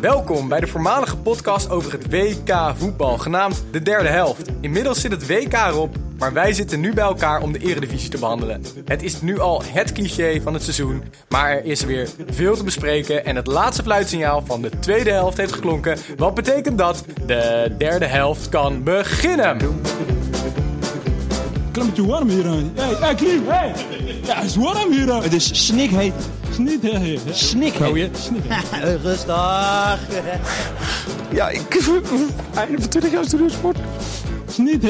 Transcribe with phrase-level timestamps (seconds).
[0.00, 4.50] Welkom bij de voormalige podcast over het WK voetbal, genaamd de derde helft.
[4.60, 8.18] Inmiddels zit het WK erop, maar wij zitten nu bij elkaar om de eredivisie te
[8.18, 8.62] behandelen.
[8.84, 12.64] Het is nu al het cliché van het seizoen, maar er is weer veel te
[12.64, 15.98] bespreken en het laatste fluitsignaal van de tweede helft heeft geklonken.
[16.16, 19.56] Wat betekent dat de derde helft kan beginnen.
[21.72, 22.72] Klimmetje warm hier aan.
[22.74, 23.72] Hey, hey, Klim, hey!
[24.24, 25.22] Ja, het is warm hier aan.
[25.22, 26.14] Het is snikheet.
[27.32, 27.88] Snikheet.
[27.88, 28.10] Oh je?
[29.02, 29.98] Rustig.
[31.32, 31.74] Ja, ik...
[32.54, 33.78] Einde van 20 jaar studiosport.
[34.50, 34.82] Sniet,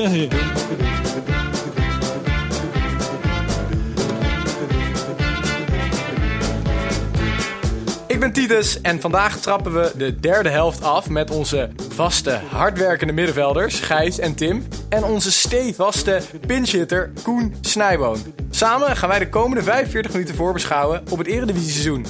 [8.19, 13.13] Ik ben Titus en vandaag trappen we de derde helft af met onze vaste, hardwerkende
[13.13, 14.67] middenvelders Gijs en Tim.
[14.89, 18.19] En onze stevaste pinchhitter Koen Snijboon.
[18.51, 22.07] Samen gaan wij de komende 45 minuten voorbeschouwen op het Eredivisie-seizoen.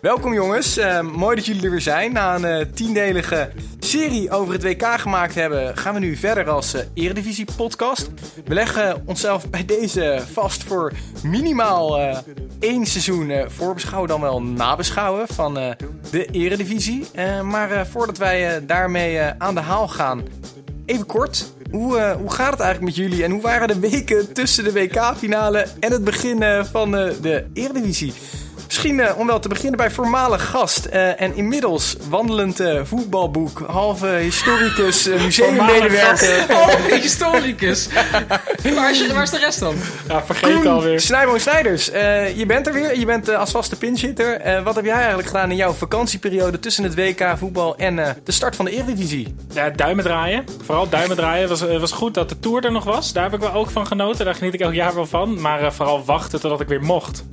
[0.00, 2.12] Welkom jongens, Eh, mooi dat jullie er weer zijn.
[2.12, 6.74] Na een eh, tiendelige serie over het WK gemaakt hebben, gaan we nu verder als
[6.74, 8.10] eh, Eredivisie-podcast.
[8.44, 10.92] We leggen onszelf bij deze vast voor
[11.22, 11.98] minimaal
[12.60, 15.70] één seizoen eh, voorbeschouwen, dan wel nabeschouwen van eh,
[16.10, 17.06] de Eredivisie.
[17.12, 20.22] Eh, maar voordat wij daarmee aan de haal gaan,
[20.84, 21.52] even kort.
[21.70, 25.66] Hoe, hoe gaat het eigenlijk met jullie en hoe waren de weken tussen de WK-finale
[25.80, 28.12] en het begin van de Eredivisie?
[28.78, 33.62] Misschien eh, om wel te beginnen bij voormalig gast eh, en inmiddels wandelend eh, voetbalboek,
[33.66, 36.46] halve historicus, museummedewerker.
[36.50, 37.88] Oh, historicus.
[38.74, 39.74] waar, is, waar is de rest dan?
[40.08, 41.00] Ja, vergeet alweer.
[41.00, 42.98] Snijboon Snijders, eh, je bent er weer.
[42.98, 44.62] Je bent als vaste pinchitter.
[44.64, 48.32] Wat heb jij eigenlijk gedaan in jouw vakantieperiode tussen het WK voetbal en eh, de
[48.32, 49.34] start van de Eredivisie?
[49.52, 50.44] Ja, duimen draaien.
[50.64, 51.40] Vooral duimen draaien.
[51.40, 53.12] Het was, het was goed dat de Tour er nog was.
[53.12, 54.24] Daar heb ik wel ook van genoten.
[54.24, 55.40] Daar geniet ik elk jaar wel van.
[55.40, 57.24] Maar eh, vooral wachten totdat ik weer mocht.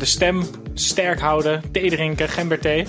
[0.00, 0.42] De stem
[0.74, 1.62] sterk houden.
[1.72, 2.28] Thee drinken.
[2.28, 2.86] Gemberthee.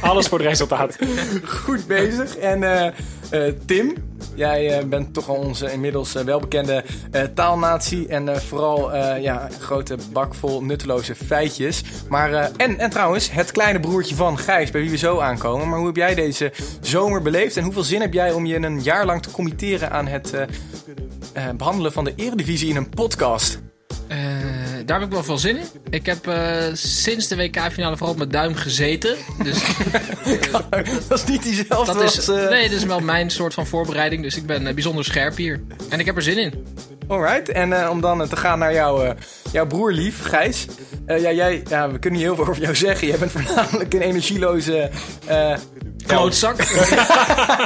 [0.00, 0.96] Alles voor het resultaat.
[1.44, 2.36] Goed bezig.
[2.36, 2.86] En eh,
[3.30, 3.94] eh, Tim,
[4.34, 8.08] jij eh, bent toch al onze inmiddels welbekende eh, taalnatie.
[8.08, 11.82] En eh, vooral eh, ja, een grote bak vol nutteloze feitjes.
[12.08, 15.68] Maar, eh, en, en trouwens, het kleine broertje van Gijs, bij wie we zo aankomen.
[15.68, 17.56] Maar hoe heb jij deze zomer beleefd?
[17.56, 20.42] En hoeveel zin heb jij om je een jaar lang te committeren aan het eh,
[21.32, 23.60] eh, behandelen van de Eredivisie in een podcast?
[24.08, 24.16] Eh,
[24.84, 25.66] daar heb ik wel veel zin in.
[25.90, 29.16] Ik heb eh, sinds de WK-finale vooral op mijn duim gezeten.
[29.42, 29.64] Dus
[31.08, 32.28] dat is niet diezelfde dat is, als...
[32.28, 34.22] eh, nee, dit is wel mijn soort van voorbereiding.
[34.22, 35.60] Dus ik ben eh, bijzonder scherp hier.
[35.88, 36.66] En ik heb er zin in.
[37.08, 39.14] Alright, en om dan te gaan naar jouw,
[39.52, 40.66] jouw broerlief, Gijs.
[41.06, 43.08] Ja, jij, ja, we kunnen niet heel veel over jou zeggen.
[43.08, 44.90] Jij bent voornamelijk een energieloze...
[46.06, 46.56] Klootzak.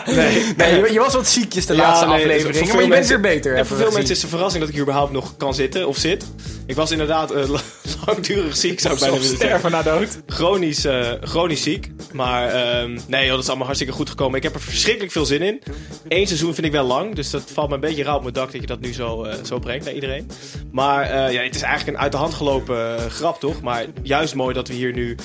[0.06, 2.88] nee, nee je, je was wat ziekjes de laatste nee, voor maar je veel bent
[2.88, 3.66] mensen- weer beter.
[3.66, 5.96] Voor veel mensen is het een verrassing dat ik hier überhaupt nog kan zitten of
[5.96, 6.24] zit.
[6.66, 7.48] Ik was inderdaad eh,
[8.06, 9.48] langdurig ziek, zou ik bijna willen zeggen.
[9.48, 10.18] sterven na dood.
[10.26, 11.90] Chronisch, eh, chronisch ziek.
[12.12, 14.36] Maar ehm, nee, joh, dat is allemaal hartstikke goed gekomen.
[14.36, 15.62] Ik heb er verschrikkelijk veel zin in.
[16.08, 18.34] Eén seizoen vind ik wel lang, dus dat valt me een beetje rauw op mijn
[18.34, 20.30] dak dat je dat nu zo, eh, zo brengt naar iedereen.
[20.72, 23.60] Maar eh, ja, het is eigenlijk een uit de hand gelopen grap, toch?
[23.60, 25.16] Maar juist mooi dat we hier nu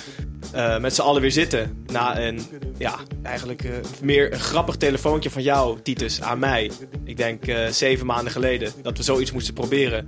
[0.52, 1.86] eh, met z'n allen weer zitten.
[1.92, 2.42] Na een,
[2.78, 6.72] ja, eigenlijk eh, meer een grappig telefoontje van jou, Titus, aan mij.
[7.04, 10.08] Ik denk eh, zeven maanden geleden dat we zoiets moesten proberen.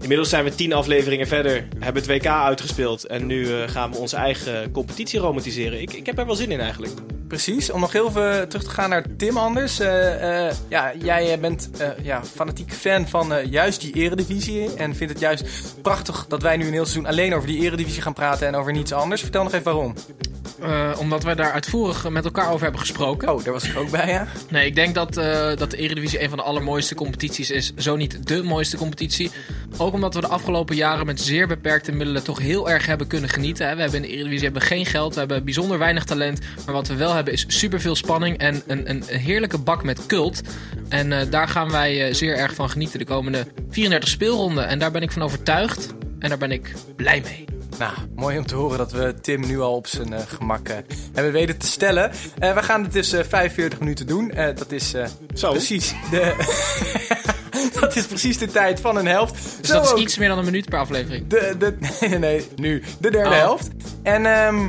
[0.00, 3.06] Inmiddels zijn we tien afleveringen verder, hebben het WK uitgespeeld.
[3.06, 5.80] En nu gaan we onze eigen competitie romantiseren.
[5.80, 6.92] Ik, ik heb er wel zin in eigenlijk.
[7.28, 9.78] Precies, om nog heel even terug te gaan naar Tim anders.
[9.78, 14.74] Eh, eh, ja, jij eh, bent eh, ja, fanatiek fan van juist die eredivisie.
[14.74, 15.44] En vindt het juist
[15.82, 18.72] prachtig dat wij nu een heel seizoen alleen over die eredivisie gaan praten en over
[18.72, 19.20] niets anders.
[19.20, 19.94] Vertel nog even waarom.
[20.60, 23.34] Eh, omdat wij daar uitvoerig met elkaar over hebben gesproken.
[23.34, 24.26] Oh, daar was ik ook bij, ja.
[24.48, 27.72] Nee, ik denk dat, eh, dat de Eredivisie een van de allermooiste competities is.
[27.76, 29.30] Zo niet de mooiste competitie.
[29.76, 33.30] Ook omdat we de afgelopen jaren met zeer beperkte middelen toch heel erg hebben kunnen
[33.30, 33.68] genieten.
[33.68, 33.74] Hè.
[33.74, 36.40] We hebben in de Eredivisie hebben geen geld, we hebben bijzonder weinig talent.
[36.64, 40.40] Maar wat we wel hebben is superveel spanning en een, een heerlijke bak met cult.
[40.88, 44.66] En eh, daar gaan wij zeer erg van genieten de komende 34 speelronden.
[44.68, 45.94] En daar ben ik van overtuigd.
[46.18, 47.55] En daar ben ik blij mee.
[47.78, 50.76] Nou, mooi om te horen dat we Tim nu al op zijn eh, gemak eh,
[51.12, 52.10] hebben weten te stellen.
[52.38, 54.30] Eh, we gaan dit dus eh, 45 minuten doen.
[54.30, 55.50] Eh, dat is eh, Zo.
[55.50, 56.34] precies de...
[57.80, 59.34] dat is precies de tijd van een helft.
[59.60, 61.26] Dus Zo dat ook is iets meer dan een minuut per aflevering.
[61.26, 63.34] de, de, nee, nee, nu de derde Oh.
[63.36, 63.68] helft.
[64.02, 64.66] En ehm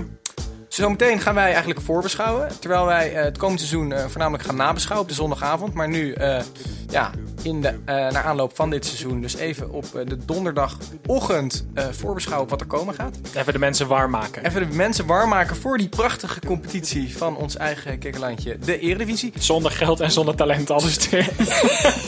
[0.81, 2.59] zometeen gaan wij eigenlijk voorbeschouwen.
[2.59, 5.73] Terwijl wij eh, het komend seizoen eh, voornamelijk gaan nabeschouwen op de zondagavond.
[5.73, 6.41] Maar nu, eh,
[6.89, 7.11] ja,
[7.47, 11.85] in de, eh, naar aanloop van dit seizoen, dus even op eh, de donderdagochtend eh,
[11.91, 13.17] voorbeschouwen op wat er komen gaat.
[13.35, 14.45] Even de mensen warm maken.
[14.45, 19.33] Even de mensen warm maken voor die prachtige competitie van ons eigen kikkerlandje, de Eredivisie.
[19.37, 21.21] Zonder geld en zonder talent, alles twee.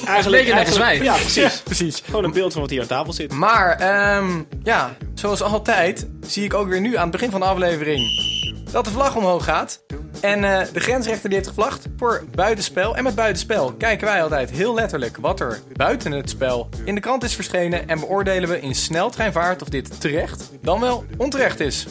[0.05, 1.01] Eigenlijk, beetje net als wij.
[1.01, 1.61] Ja, precies.
[1.61, 2.01] Precies.
[2.05, 3.31] Gewoon een beeld van wat hier aan tafel zit.
[3.31, 4.29] Maar, ehm,
[4.63, 8.37] ja, zoals altijd zie ik ook weer nu aan het begin van de aflevering
[8.71, 9.83] dat de vlag omhoog gaat.
[10.21, 12.95] En eh, de grensrechter die heeft gevlagd voor buitenspel.
[12.95, 17.01] En met buitenspel kijken wij altijd heel letterlijk wat er buiten het spel in de
[17.01, 17.87] krant is verschenen.
[17.87, 21.87] En beoordelen we in sneltreinvaart of dit terecht dan wel onterecht is.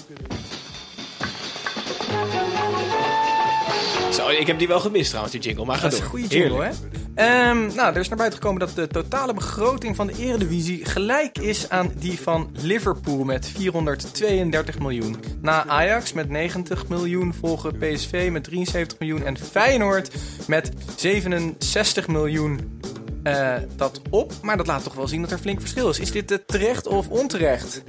[4.29, 5.65] Zo, ik heb die wel gemist trouwens, die jingle.
[5.65, 6.07] Maar ga Dat is door.
[6.07, 6.75] een goede jingle, Heerlijk.
[7.15, 7.25] hè?
[7.49, 11.39] Ehm, nou, er is naar buiten gekomen dat de totale begroting van de Eredivisie gelijk
[11.39, 15.17] is aan die van Liverpool met 432 miljoen.
[15.41, 20.11] Na Ajax met 90 miljoen volgen PSV met 73 miljoen en Feyenoord
[20.47, 22.77] met 67 miljoen.
[23.23, 25.99] eh, dat op, maar dat laat toch wel zien dat er flink verschil is.
[25.99, 27.83] Is dit terecht of onterecht?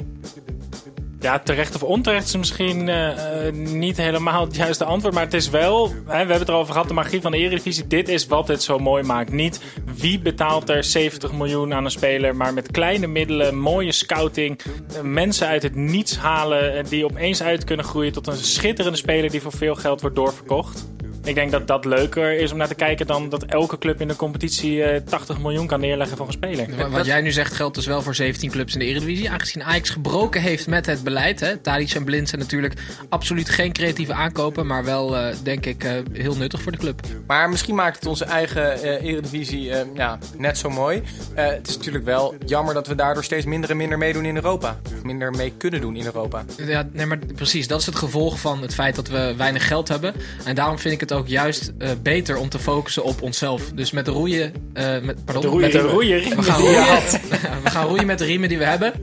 [1.22, 5.14] Ja, terecht of onterecht is misschien eh, eh, niet helemaal het juiste antwoord.
[5.14, 7.88] Maar het is wel, hè, we hebben het erover gehad, de magie van de Eredivisie.
[7.88, 9.32] Dit is wat het zo mooi maakt.
[9.32, 9.62] Niet
[9.96, 14.60] wie betaalt er 70 miljoen aan een speler, maar met kleine middelen, mooie scouting.
[14.60, 19.30] eh, mensen uit het niets halen die opeens uit kunnen groeien tot een schitterende speler
[19.30, 20.88] die voor veel geld wordt doorverkocht.
[21.24, 24.08] Ik denk dat dat leuker is om naar te kijken dan dat elke club in
[24.08, 26.76] de competitie eh, 80 miljoen kan neerleggen voor een speler.
[26.78, 29.30] Wa- Wat jij nu zegt geldt dus wel voor 17 clubs in de Eredivisie.
[29.30, 31.40] Aangezien Ajax gebroken heeft met het beleid.
[31.40, 31.58] Hè.
[31.58, 32.74] Tadic en Blind zijn natuurlijk
[33.10, 34.66] absoluut geen creatieve aankopen.
[34.68, 37.02] Maar wel, eh, denk ik, eh, heel nuttig voor de club.
[37.28, 41.02] Maar misschien maakt het onze eigen eh, Eredivisie eh, ja, net zo mooi.
[41.34, 44.36] Eh, het is natuurlijk wel jammer dat we daardoor steeds minder en minder meedoen in
[44.36, 44.80] Europa.
[44.96, 46.44] Of minder mee kunnen doen in Europa.
[46.58, 47.68] Ja, nee, maar precies.
[47.68, 50.14] Dat is het gevolg van het feit dat we weinig geld hebben.
[50.46, 53.72] En daarom vind ik het ook juist eh, beter om te focussen op onszelf.
[53.72, 54.54] Dus met de roeien...
[54.74, 56.84] eh, met, pardon, Met de roeien riemen We gaan roeien,
[57.64, 58.94] we gaan roeien met de riemen die we hebben.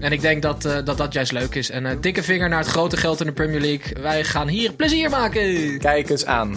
[0.00, 1.70] En ik denk dat, eh, dat dat juist leuk is.
[1.70, 4.02] En dikke vinger naar het grote geld in de Premier League.
[4.02, 5.78] Wij gaan hier plezier maken.
[5.78, 6.56] Kijk eens aan.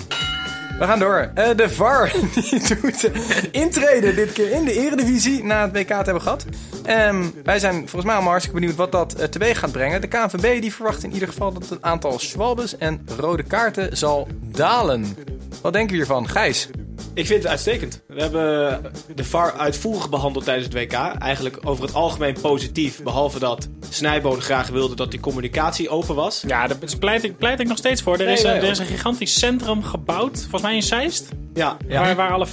[0.80, 1.32] We gaan door.
[1.34, 3.10] Eh, de VAR die doet
[3.52, 6.46] intreden dit keer in de Eredivisie na het WK te hebben gehad.
[6.84, 10.02] Ehm, wij zijn volgens mij allemaal hartstikke benieuwd wat dat eh, teweeg gaat brengen.
[10.02, 14.28] De KNVB die verwacht in ieder geval dat het aantal schwalbes en rode kaarten zal
[14.42, 15.18] dalen.
[15.62, 16.30] Wat denken we hiervan?
[16.30, 16.70] Gijs?
[17.14, 18.02] Ik vind het uitstekend.
[18.08, 18.82] We hebben
[19.16, 20.94] de VAR uitvoerig behandeld tijdens het WK.
[21.20, 23.04] Eigenlijk over het algemeen positief.
[23.04, 26.44] Behalve dat Snijboon graag wilde dat die communicatie open was.
[26.48, 28.18] Ja, daar pleit ik, pleit ik nog steeds voor.
[28.18, 31.30] Er, Nee, is, een, er is een gigantisch centrum gebouwd, volgens mij in Zeist.
[31.54, 32.48] Ja, Waar, waar alle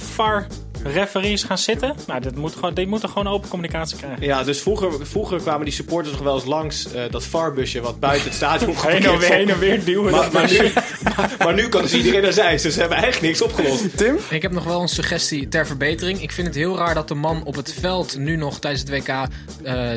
[0.83, 1.95] VAR-referees gaan zitten.
[2.07, 4.23] Nou, dit moet gewoon, die moeten gewoon open communicatie krijgen.
[4.25, 7.99] Ja, dus vroeger, vroeger kwamen die supporters nog wel eens langs eh, dat VAR-busje wat
[7.99, 9.39] buiten het stadion Heen geparkeerd en weer, stond.
[9.39, 10.11] heen en weer duwen.
[10.11, 10.71] Maar, maar, nu,
[11.03, 13.97] maar, maar nu kan dus iedereen naar Zeist, dus ze hebben eigenlijk niks opgelost.
[13.97, 14.17] Tim?
[14.29, 16.21] Ik heb nog wel een suggestie ter verbetering.
[16.21, 18.89] Ik vind het heel raar dat de man op het veld nu nog tijdens het
[18.89, 19.27] WK eh,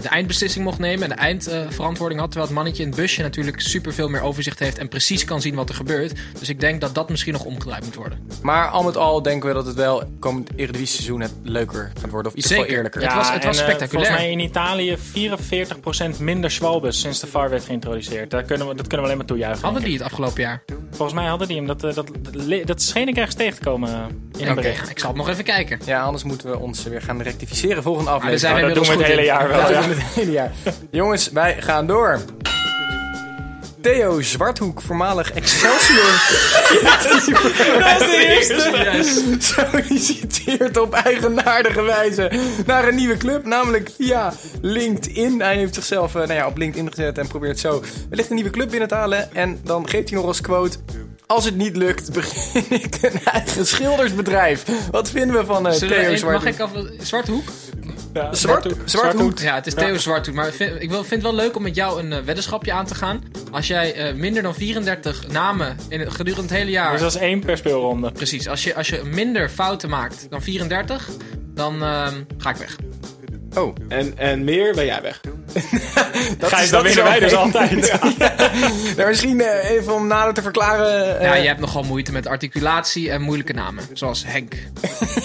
[0.03, 1.03] de eindbeslissing mocht nemen.
[1.03, 2.31] En de eindverantwoording had.
[2.31, 4.79] Terwijl het mannetje in het busje natuurlijk super veel meer overzicht heeft.
[4.79, 6.13] En precies kan zien wat er gebeurt.
[6.39, 8.19] Dus ik denk dat dat misschien nog omgedraaid moet worden.
[8.43, 12.11] Maar al met al denken we dat het wel komend Eredivisie seizoen het leuker gaat
[12.11, 12.33] worden.
[12.33, 12.63] Of iets Zeker.
[12.65, 13.03] geval eerlijker.
[13.03, 14.07] het was- het was en, eh, spectaculair.
[14.07, 18.31] volgens mij in Italië 44% minder Schwalbes sinds de VAR werd geïntroduceerd.
[18.31, 19.63] Daar kunnen we, dat kunnen we alleen maar toejuichen.
[19.65, 20.63] Hadden die het afgelopen jaar?
[20.91, 21.67] Volgens mij hadden die hem.
[21.67, 23.95] Dat, eh, dat, dat, dat scheen ik ergens tegen te komen eh,
[24.41, 24.91] in een Oké, bericht.
[24.91, 25.79] ik zal het nog even kijken.
[25.85, 28.41] Ja, anders moeten we ons weer gaan rectificeren volgende daar aflevering.
[28.41, 29.59] zijn we Nou, dat doen we het hele jaar wel.
[29.59, 29.83] Ja, ja.
[29.89, 30.53] het hele jaar.
[30.91, 32.21] Jongens, wij gaan door.
[33.85, 36.05] Theo Zwarthoek, voormalig Excelsior.
[37.79, 39.37] Dat is de eerste.
[39.39, 42.31] Solliciteert op eigenaardige wijze
[42.67, 45.41] naar een nieuwe club, namelijk via LinkedIn.
[45.41, 48.51] Hij heeft zichzelf eh, nou ja, op LinkedIn gezet en probeert zo wellicht een nieuwe
[48.51, 49.35] club binnen te halen.
[49.35, 50.79] En dan geeft hij nog als quote...
[51.27, 54.65] Als het niet lukt, begin ik een eigen schildersbedrijf.
[54.91, 56.45] Wat vinden we van eh, Theo Zwarthoek?
[56.45, 57.49] mag ik af, Zwarthoek?
[58.15, 59.39] Ja, Zwart, Zwarthoek.
[59.39, 60.35] Ja, het is Theo Zwarthoek.
[60.35, 62.87] Maar vind- ik wil, vind het wel leuk om met jou een eh, weddenschapje aan
[62.87, 63.23] te gaan.
[63.51, 66.93] Als jij eh, minder dan 34 namen in, het- gedurende het hele jaar...
[66.93, 68.13] Dus dat is één per speelronde.
[68.13, 71.09] Precies, als je, als je minder fouten maakt dan 34,
[71.55, 72.77] dan ehm, ga ik weg.
[73.55, 75.21] Oh, En, en meer ben jij weg.
[76.39, 77.93] dat Gijs, is- dan dat winnen wij dus altijd.
[78.97, 81.19] Nou, misschien eh, even om nader te verklaren.
[81.21, 83.85] eh, Ja, je hebt nogal moeite met articulatie en moeilijke namen.
[83.93, 84.55] Zoals Henk.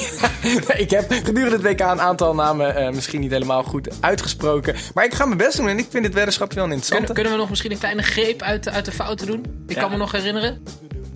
[0.77, 4.75] ik heb gedurende het WK een aantal namen eh, misschien niet helemaal goed uitgesproken.
[4.93, 7.05] Maar ik ga mijn best doen en ik vind dit weddenschapje wel een interessante.
[7.05, 9.45] Kunnen, kunnen we nog misschien een kleine greep uit, uit de fouten doen?
[9.67, 10.63] Ik kan me nog herinneren.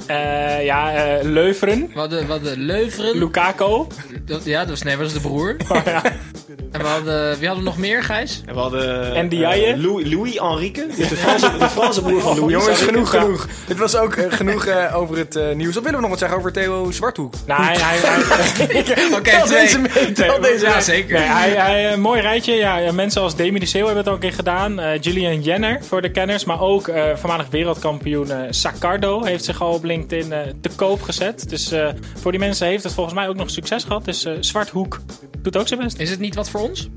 [0.08, 1.90] Eh, ja, eh, Leuveren.
[1.94, 3.18] We hadden, we hadden Leuveren.
[3.18, 3.86] Lukaku.
[4.26, 5.56] Dat- ja, dat was, nee, was de broer.
[5.70, 6.02] Oh, ja.
[6.74, 8.42] En we hadden, wie hadden we nog meer, Gijs?
[8.46, 9.16] En we hadden...
[9.16, 9.78] En die Jaye?
[9.78, 10.88] Louis, Louis Enrique.
[10.98, 12.52] Dus de Franse, de Franse broer van Louis.
[12.52, 13.48] Jongens, genoeg, genoeg.
[13.68, 15.78] Dit was ook eh, genoeg eh, over het eh, nieuws.
[15.78, 17.34] Of willen we nog wat zeggen over Theo Zwarthoek?
[17.48, 17.98] Nou, hij, hij,
[18.84, 19.60] hij- Oké, Tel twee.
[19.62, 21.20] deze mee, tel deze Ja, zeker.
[21.20, 22.54] Nee, hij, hij, een mooi rijtje.
[22.54, 24.80] Ja, ja, mensen als Demi de Seel hebben het ook een keer gedaan.
[24.80, 26.46] Eh Julian Jenner voor de kenners.
[26.46, 31.50] Maar ook eh, voormalig wereldkampioen Sacardo heeft zich al op LinkedIn eh, te koop gezet.
[31.50, 31.88] Dus eh,
[32.22, 34.06] voor die mensen heeft het volgens mij ook nog succes gehad.
[34.06, 35.00] Dus eh Zwarthoek
[35.40, 36.00] doet ook zijn best.
[36.00, 36.90] Is het niet wat voor ons?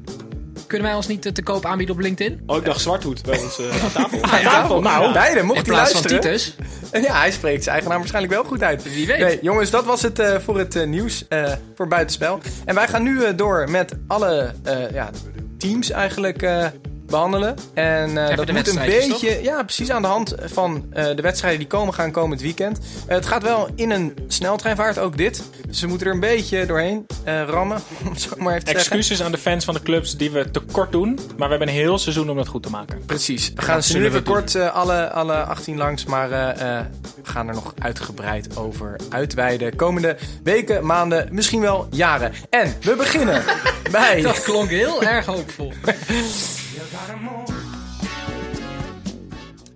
[0.67, 2.43] Kunnen wij ons niet te koop aanbieden op LinkedIn?
[2.47, 4.23] Oh, ik dacht Zwarthoed bij ons eh, aan tafel.
[4.23, 5.13] Aan tafel, nou.
[5.13, 6.39] Beide, mocht In hij plaats van luisteren.
[6.39, 6.55] Titus.
[7.07, 8.83] Ja, hij spreekt zijn eigen naam waarschijnlijk wel goed uit.
[8.83, 9.19] Wie weet.
[9.19, 12.39] Nee, jongens, dat was het eh, voor het eh, nieuws eh, voor Buitenspel.
[12.65, 15.11] En wij gaan nu eh, door met alle eh, ja,
[15.59, 16.67] teams eigenlijk eh,
[17.07, 17.55] behandelen.
[17.75, 21.59] En eh, dat moet een beetje, ja, precies aan de hand van eh, de wedstrijden
[21.59, 22.79] die komen gaan komend weekend.
[23.07, 25.43] Eh, het gaat wel in een sneltreinvaart, ook dit.
[25.67, 28.71] Dus we moeten er een beetje doorheen eh, rammen, om het zo maar even te
[28.71, 28.97] zeggen.
[28.97, 31.15] Excuses aan de fans van de clubs die we tekort doen.
[31.15, 33.05] Maar we hebben een heel seizoen om dat goed te maken.
[33.07, 33.53] Precies.
[33.55, 36.85] We gaan ze nu even kort eh, alle, alle 18 langs, maar eh, eh,
[37.23, 39.77] we gaan er nog uitgebreid over uitweiden.
[39.77, 42.33] Komende weken, maanden, misschien wel jaren.
[42.51, 43.43] En we beginnen
[43.91, 44.21] bij...
[44.23, 45.73] Dat klonk heel erg hoopvol.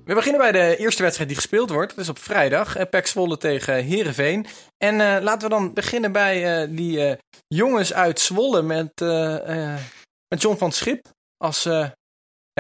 [0.05, 1.91] We beginnen bij de eerste wedstrijd die gespeeld wordt.
[1.91, 2.79] Dat is op vrijdag.
[2.79, 4.47] Uh, Pek Zwolle tegen Heerenveen.
[4.77, 7.17] En eh, laten we dan beginnen bij eh, die eh,
[7.49, 9.81] jongens uit Zwolle met, eh, eh,
[10.29, 11.89] met John van Schip als eh,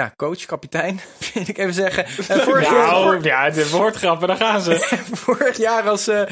[0.00, 1.00] ja, coach, kapitein,
[1.34, 2.04] wil ik even zeggen.
[2.06, 4.98] Eh, vorig, jaar, Nou, vor- ja, de woordgrappen, daar gaan ze.
[5.24, 6.22] vorig jaar als eh,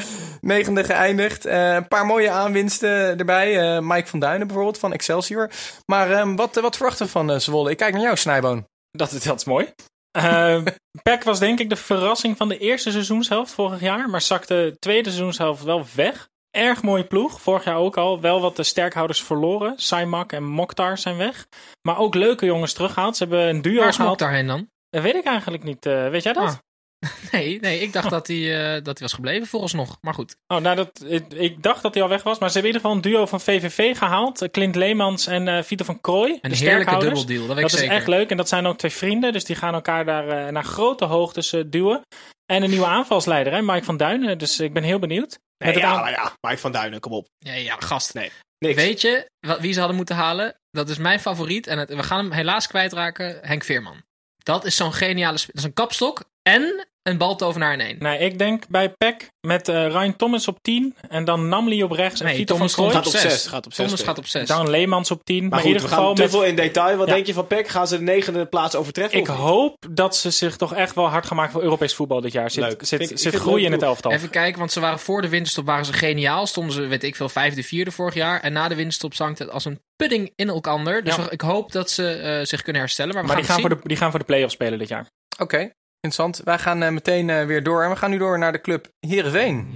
[0.41, 1.45] negende geëindigd.
[1.45, 3.81] Eh, een paar mooie aanwinsten erbij.
[3.81, 5.49] Mike van Duinen bijvoorbeeld van Excelsior.
[5.85, 7.69] Maar eh, wat, wat verwachten we van Zwolle?
[7.71, 8.65] Ik kijk naar jou, Snijboon.
[8.91, 9.73] Dat, is- dat is mooi.
[11.03, 14.09] Peck was denk ik de verrassing van de eerste seizoenshelft vorig jaar.
[14.09, 16.27] Maar zakte de tweede seizoenshelft wel weg.
[16.51, 17.41] Erg mooie ploeg.
[17.41, 18.21] Vorig jaar ook al.
[18.21, 19.73] Wel wat de sterkhouders verloren.
[19.77, 21.47] Saimak en Mokhtar zijn weg.
[21.81, 23.17] Maar ook leuke jongens teruggehaald.
[23.17, 24.19] Ze hebben een duo Waar is Mok gehaald.
[24.19, 24.69] daarheen dan?
[24.89, 25.85] Dat weet ik eigenlijk niet.
[25.85, 26.43] Eh, weet jij dat?
[26.43, 26.55] Ah.
[27.31, 29.97] Nee, nee ik dacht dat hij eh, dat hij was gebleven vooralsnog.
[30.01, 30.35] Maar goed.
[30.47, 32.39] Oh, nou, dat, ik, ik dacht dat hij al weg was.
[32.39, 34.41] Maar ze hebben in ieder geval een duo van VVV gehaald.
[34.41, 36.37] Eh, Clint Leemans en eh Vito van Krooi.
[36.41, 37.95] Een de heerlijke dubbeldeal, dat weet Dat ik is zeker.
[37.95, 38.29] echt leuk.
[38.31, 39.33] En dat zijn ook twee vrienden.
[39.33, 42.01] Dus die gaan elkaar daar naar grote hoogtes duwen.
[42.45, 44.37] En een nieuwe aanvalsleider, hè, Mike van Duinen.
[44.37, 45.39] Dus ik ben heel benieuwd.
[45.65, 47.27] Nee, ja, maar ja, Mike van Duinen, kom op.
[47.37, 48.13] Ja, ja, gast.
[48.13, 48.75] Nee, niks.
[48.75, 50.59] Weet je wat, wie ze hadden moeten halen?
[50.71, 51.67] Dat is mijn favoriet.
[51.67, 53.39] En het, we gaan hem helaas kwijtraken.
[53.41, 54.03] Henk Veerman.
[54.37, 55.37] Dat is zo'n geniale...
[55.37, 57.95] sp- Dat is een kapstok en een baltovenaar in één.
[57.99, 60.95] Nee, ik denk bij Peck met eh Ryan Thomas op 10.
[61.09, 62.97] En dan Namli op rechts en Nee, Vito Thomas van Krooi.
[63.03, 63.31] Gaat op 6.
[63.31, 64.07] zes, gaat op zes Thomas spelen.
[64.15, 64.47] gaat op 6.
[64.47, 65.41] Dan Leemans op 10.
[65.41, 66.31] Maar, Maar in ieder we geval te met...
[66.31, 66.97] veel in detail.
[66.97, 67.13] Wat Ja.
[67.13, 67.67] denk je van Peck?
[67.67, 69.19] Gaan ze de negende plaats overtreffen?
[69.19, 72.31] Ik hoop dat ze zich toch echt wel hard gaan maken voor Europees voetbal dit
[72.31, 72.51] jaar.
[72.51, 72.81] Zit, Leuk.
[72.85, 74.11] zit, ik- zit ik groei in het elftal.
[74.11, 76.47] Even kijken, want ze waren voor de winterstop waren ze geniaal.
[76.47, 78.39] Stonden ze, weet ik veel, vijfde, vierde vorig jaar.
[78.41, 80.67] En na de winterstop zankt het als een pudding in elkaar.
[81.03, 81.29] Dus Ja.
[81.29, 83.13] ik hoop dat ze eh, zich kunnen herstellen.
[83.13, 85.05] Maar, we Maar die gaan, voor de, die gaan voor de play-offs spelen dit jaar.
[85.39, 85.69] Oké,
[86.01, 86.41] interessant.
[86.43, 87.83] Wij gaan eh, meteen eh, weer door.
[87.83, 89.67] En we gaan nu door naar de club Heerenveen.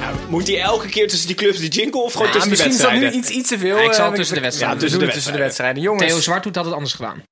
[0.00, 2.60] Nou, moet hij elke keer tussen die clubs die jingle of gewoon Ja, tussen die
[2.62, 3.30] misschien is dat nu wedstrijden?
[3.30, 3.76] iets, iets te veel.
[3.76, 4.76] Ja, ik zal tussen de we- wedstrijden.
[4.76, 5.82] Ja, tussen doen de, tussen de wedstrijden.
[5.82, 7.22] Jongens, Theo Zwarthoed had het anders gedaan.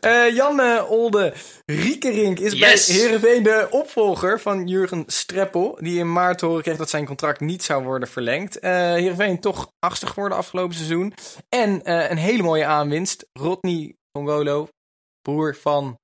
[0.00, 1.32] eh, Jan Olde
[1.66, 2.86] Riekerink is Yes!
[2.86, 5.78] bij Heerenveen de opvolger van Jurgen Streppel.
[5.80, 8.58] Die in maart horen kreeg dat zijn contract niet zou worden verlengd.
[8.58, 11.14] Eh Heerenveen toch achtste geworden afgelopen seizoen.
[11.48, 13.26] En eh, een hele mooie aanwinst.
[13.32, 14.68] Rodney Congolo,
[15.24, 15.98] broer van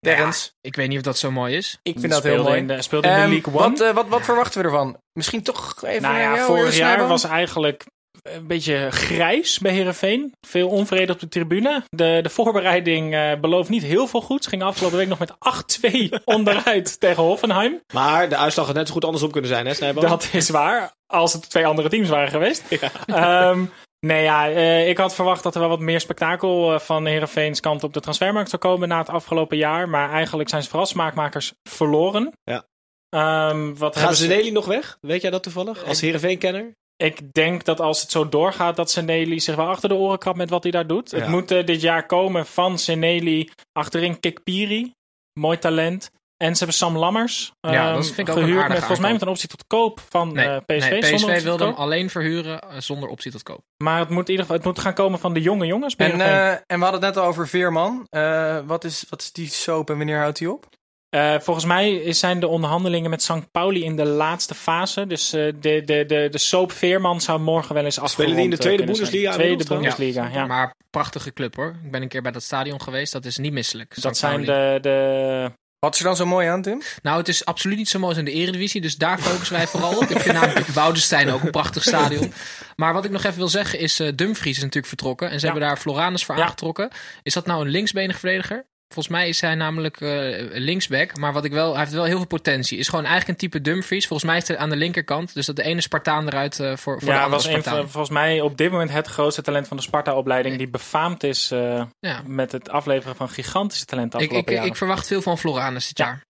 [0.00, 0.50] Terrence.
[0.60, 1.78] Ik weet niet of dat zo mooi is.
[1.82, 2.56] Ik vind dat heel mooi.
[2.58, 3.68] In de, speelde in de Ehm, League One.
[3.70, 4.96] wat, eh, wat, wat verwachten we ervan?
[5.12, 7.84] Misschien toch even nou naar ja, vorig eh, jaar was eigenlijk
[8.22, 10.32] een beetje grijs bij Herenveen.
[10.46, 11.82] Veel onvrede op de tribune.
[11.88, 14.42] De, de voorbereiding eh, belooft niet heel veel goed.
[14.44, 17.80] Ze gingen afgelopen week nog met 8-2 onderuit tegen Hoffenheim.
[17.92, 20.04] Maar de uitslag had net zo goed andersom kunnen zijn, hè, Snijboom?
[20.04, 20.92] Dat is waar.
[21.06, 22.62] Als het twee andere teams waren geweest.
[23.06, 23.64] Ehm,
[24.00, 27.60] nee, ja, eh, ik had verwacht dat er wel wat meer spektakel eh, van Herenveens
[27.60, 29.88] kant op de transfermarkt zou komen na het afgelopen jaar.
[29.88, 32.32] Maar eigenlijk zijn ze vooral smaakmakers verloren.
[32.44, 32.66] Ja.
[33.08, 34.98] Ehm, wat Gaan hebben ze- nog weg?
[35.00, 35.84] Weet jij dat toevallig?
[35.84, 36.76] Als Heerenveen-kenner?
[36.96, 40.36] Ik denk dat als het zo doorgaat, dat Seneli zich wel achter de oren krabt
[40.38, 41.10] met wat hij daar doet.
[41.10, 44.92] Het moet eh, dit jaar komen van Seneli achterin Kikpiri.
[45.32, 46.10] Mooi talent.
[46.38, 47.52] En ze hebben Sam Lammers.
[47.60, 49.64] Ja, ehm, dat vind ik ook een gehuurd met, volgens mij met een optie tot
[49.66, 50.90] koop van Nee, eh, PSV.
[50.90, 53.60] nee, PSV wilde hem alleen verhuren eh, zonder optie tot koop.
[53.76, 55.96] Maar het moet, in ieder geval, het moet gaan komen van de jonge jongens.
[55.96, 58.06] bij En, eh, en we hadden het net al over Veerman.
[58.10, 60.66] Eh, wat, is, wat is die soap en wanneer houdt hij op?
[61.08, 63.50] Eh, volgens mij is- zijn de onderhandelingen met St.
[63.50, 65.06] Pauli in de laatste fase.
[65.06, 68.50] Dus eh, de, de, de, de soap Veerman zou morgen wel eens afgerond die in
[68.50, 68.84] de tweede.
[68.84, 70.46] Bundesliga Tweede Bundesliga, ja.
[70.46, 71.76] Maar prachtige club hoor.
[71.84, 73.12] Ik ben een keer bij dat stadion geweest.
[73.12, 74.02] Dat is niet misselijk.
[74.02, 74.20] Dat St.
[74.20, 76.82] zijn de, de Wat is er dan zo mooi aan, Tim?
[77.02, 79.66] Nou, het is absoluut niet zo mooi als in de Eredivisie, dus daar focussen wij
[79.66, 80.02] vooral op.
[80.02, 82.32] Ik vind namelijk Woudestein ook een prachtig stadion.
[82.76, 85.30] Maar wat ik nog even wil zeggen is, eh, Dumfries is natuurlijk vertrokken.
[85.30, 85.52] En ze Ja.
[85.52, 86.42] hebben daar Floranus voor Ja.
[86.42, 86.90] aangetrokken.
[87.22, 88.66] Is dat nou een linksbenig verdediger?
[88.88, 91.16] Volgens mij is hij namelijk eh, linksback.
[91.16, 92.78] Maar wat ik wel, hij heeft wel heel veel potentie.
[92.78, 94.06] Is gewoon eigenlijk een type Dumfries.
[94.06, 95.34] Volgens mij is hij aan de linkerkant.
[95.34, 97.74] Dus dat de ene Spartaan eruit eh, voor, voor de Ja, andere was een Spartaan.
[97.76, 100.56] van, volgens mij op dit moment het grootste talent van de Sparta-opleiding.
[100.58, 102.22] Die befaamd is eh, Ja.
[102.26, 106.04] met het afleveren van gigantische talenten Ik, ik, ik verwacht veel van Floranus dit Ja.
[106.04, 106.24] jaar.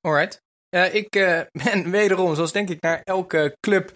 [0.00, 0.42] Alright.
[0.68, 3.92] Eh, ik eh, ben wederom, zoals denk ik, naar elke club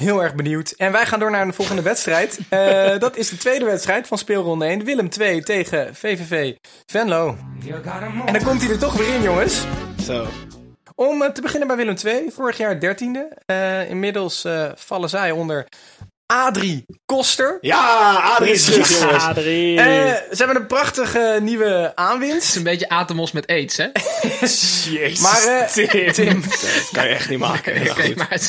[0.00, 0.70] heel erg benieuwd.
[0.70, 2.38] En wij gaan door naar de volgende wedstrijd.
[2.48, 4.84] Eh, dat is de tweede wedstrijd van speelronde 1.
[4.84, 6.54] Willem 2 tegen VVV
[6.86, 7.36] Venlo.
[8.26, 9.66] En dan komt hij er toch weer in, jongens.
[10.02, 10.26] Zo.
[10.94, 13.36] Om eh, te beginnen bij Willem 2, vorig jaar dertiende.
[13.46, 15.66] Eh inmiddels vallen zij onder
[16.30, 17.58] Adrie Koster.
[17.60, 19.24] Ja, Adrie is terug, jongens.
[19.24, 19.78] Adrie.
[19.78, 22.56] Eh, ze hebben een prachtige nieuwe Het is aanwinst.
[22.56, 23.86] een beetje Atemos met aids, hè?
[24.90, 25.18] Jezus.
[25.20, 26.12] Maar eh, Tim.
[26.12, 27.82] Tim, Dat kan je echt niet maken.
[28.16, 28.48] Maar het-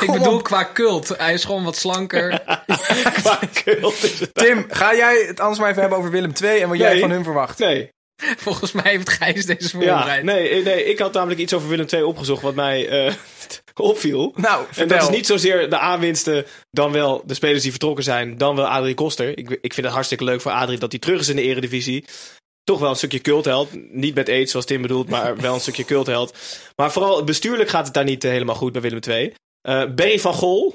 [0.00, 1.08] ik bedoel, ik qua cult.
[1.16, 2.42] Hij is gewoon wat slanker.
[3.22, 4.34] Qua kult is het.
[4.34, 7.10] Tim, ga jij het anders maar even hebben over Willem 2 en wat jij van
[7.10, 7.58] hun verwacht?
[7.58, 7.88] Nee,
[8.36, 10.22] Volgens mij heeft Gijs deze ja, voorbereid.
[10.24, 13.12] nee, nee, ik had namelijk iets over Willem II opgezocht wat mij eh,
[13.82, 14.32] opviel.
[14.36, 18.38] Nou, En dat is niet zozeer de aanwinsten, dan wel de spelers die vertrokken zijn,
[18.38, 19.38] dan wel Adrie Koster.
[19.38, 22.04] Ik, ik vind het hartstikke leuk voor Adrie dat hij terug is in de eredivisie.
[22.64, 23.68] Toch wel een stukje cultheld.
[23.92, 26.34] Niet met aids zoals Tim bedoelt, maar wel een stukje cultheld.
[26.76, 29.32] Maar vooral bestuurlijk gaat het daar niet eh, helemaal goed bij Willem II.
[29.60, 30.74] Eh Berry van Gol,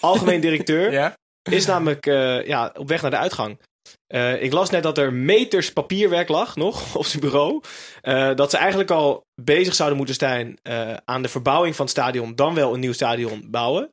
[0.00, 1.14] algemeen directeur, Ja?
[1.50, 3.58] is namelijk eh, ja, op weg naar de uitgang.
[4.06, 7.60] Eh, ik las net dat er meters papierwerk lag nog op zijn bureau.
[8.00, 11.94] Eh, dat ze eigenlijk al bezig zouden moeten zijn eh, aan de verbouwing van het
[11.94, 13.88] stadion, dan wel een nieuw stadion bouwen.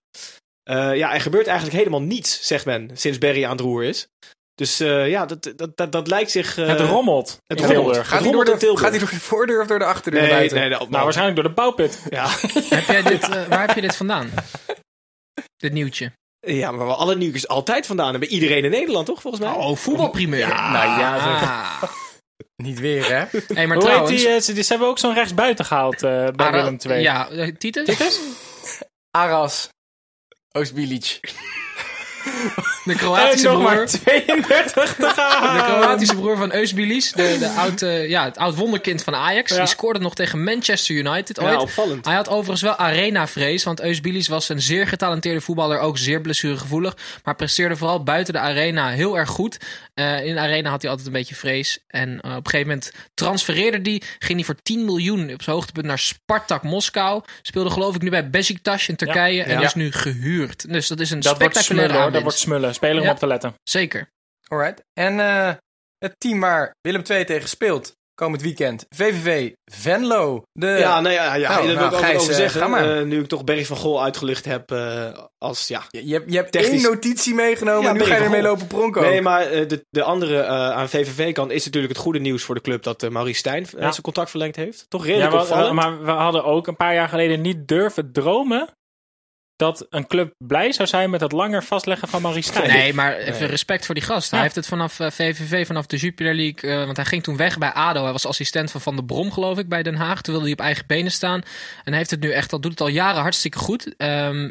[0.63, 4.07] Eh, ja, er gebeurt eigenlijk helemaal niets, zegt men, sinds Berry aan het roer is.
[4.55, 6.57] Dus eh, ja, dat, dat, dat, dat lijkt zich...
[6.57, 7.38] eh, Het rommelt.
[7.48, 7.83] Het rommelt.
[7.83, 8.07] Tilburg.
[8.07, 8.81] Gaat hij, door de, Tilburg.
[8.81, 10.57] gaat hij door de voordeur of door de achterdeur naar Nee, buiten?
[10.60, 12.00] nee, nee, Nou, waarschijnlijk door de bouwput.
[12.10, 12.27] Ja.
[12.69, 14.29] Heb jij dit, waar heb je dit vandaan?
[15.57, 16.12] Dit nieuwtje.
[16.41, 18.29] Ja, maar waar alle nieuws altijd vandaan hebben.
[18.29, 19.53] Iedereen in Nederland, toch, volgens mij?
[19.53, 20.48] Oh, voetbalprimeur.
[20.48, 21.50] Nou ja, zeg.
[21.50, 21.83] Ah.
[22.55, 23.39] Niet weer, hè?
[23.53, 24.09] Hey, maar Hoe heet trouwens...
[24.22, 24.27] die?
[24.27, 27.01] eh, ze, die- ze hebben ook zo'n rechtsbuiten gehaald eh, bij Ara- Willem II.
[27.01, 28.20] Ja, eh, Titus?
[29.11, 29.70] Aras.
[30.51, 31.20] Oostbilic.
[32.83, 33.74] De En Kroatische nog broer.
[33.74, 35.57] maar 32 te gaan.
[35.57, 39.51] De Kroatische broer van Eusbilis, de, de oud, eh, ja, het oud wonderkind van Ajax.
[39.51, 39.57] Ja.
[39.57, 41.51] Die scoorde nog tegen Manchester United ooit.
[41.51, 42.05] Ja, opvallend.
[42.05, 46.98] Hij had overigens wel arena-vrees, want Eusbilis was een zeer getalenteerde voetballer, ook zeer blessuregevoelig,
[47.24, 49.57] maar presteerde vooral buiten de arena heel erg goed.
[49.94, 51.79] Eh, in de arena had hij altijd een beetje vrees.
[51.87, 55.55] En eh, op een gegeven moment transfereerde hij, ging hij voor 10 miljoen op zijn
[55.55, 57.24] hoogtepunt naar Spartak Moskou.
[57.41, 60.70] Speelde geloof ik nu bij Besiktas in Turkije en is nu gehuurd.
[60.70, 62.71] Dus dat is een Dat wordt spectaculaire smullen hoor, dat wordt smullen.
[62.74, 63.12] Speler om Ja.
[63.12, 63.53] op te letten.
[63.64, 64.10] Zeker.
[64.48, 64.84] Alright.
[64.94, 65.53] En eh,
[65.98, 68.86] het team waar Willem 2 tegen speelt komend weekend.
[68.90, 70.42] VVV Venlo.
[70.51, 72.62] De, Ja, nou ja, ja Nou, daar wil nou, ik ook Gijs, over eh, zeggen.
[72.62, 72.98] ga maar.
[72.98, 75.84] Eh, nu ik toch Berry van Gol uitgelicht heb eh, als, ja...
[75.90, 78.42] je, je hebt, je hebt Technisch- één notitie meegenomen Ja, en nu ga je ermee
[78.42, 79.01] lopen pronken.
[79.01, 79.24] Nee, ook.
[79.24, 82.62] maar eh, de, de andere eh, aan VVV-kant is natuurlijk het goede nieuws voor de
[82.62, 83.90] club dat eh, Maurice Stijn eh, Ja.
[83.92, 84.86] zijn contract verlengd heeft.
[84.90, 85.74] Toch Ja, redelijk we- opvallend.
[85.74, 88.68] maar we hadden ook een paar jaar geleden niet durven dromen
[89.61, 92.69] dat een club blij zou zijn met het langer vastleggen van Marie Stijn.
[92.69, 94.31] Nee, maar even respect voor die gast.
[94.31, 96.71] Hij heeft het vanaf eh, VVV, vanaf de Jupiler League...
[96.71, 98.03] eh, want hij ging toen weg bij ADO.
[98.03, 100.21] Hij was assistent van Van der Brom, geloof ik, bij Den Haag.
[100.21, 101.41] Toen wilde hij op eigen benen staan.
[101.83, 103.95] En hij heeft het nu echt al, doet het al jaren hartstikke goed.
[103.97, 104.09] Ehm,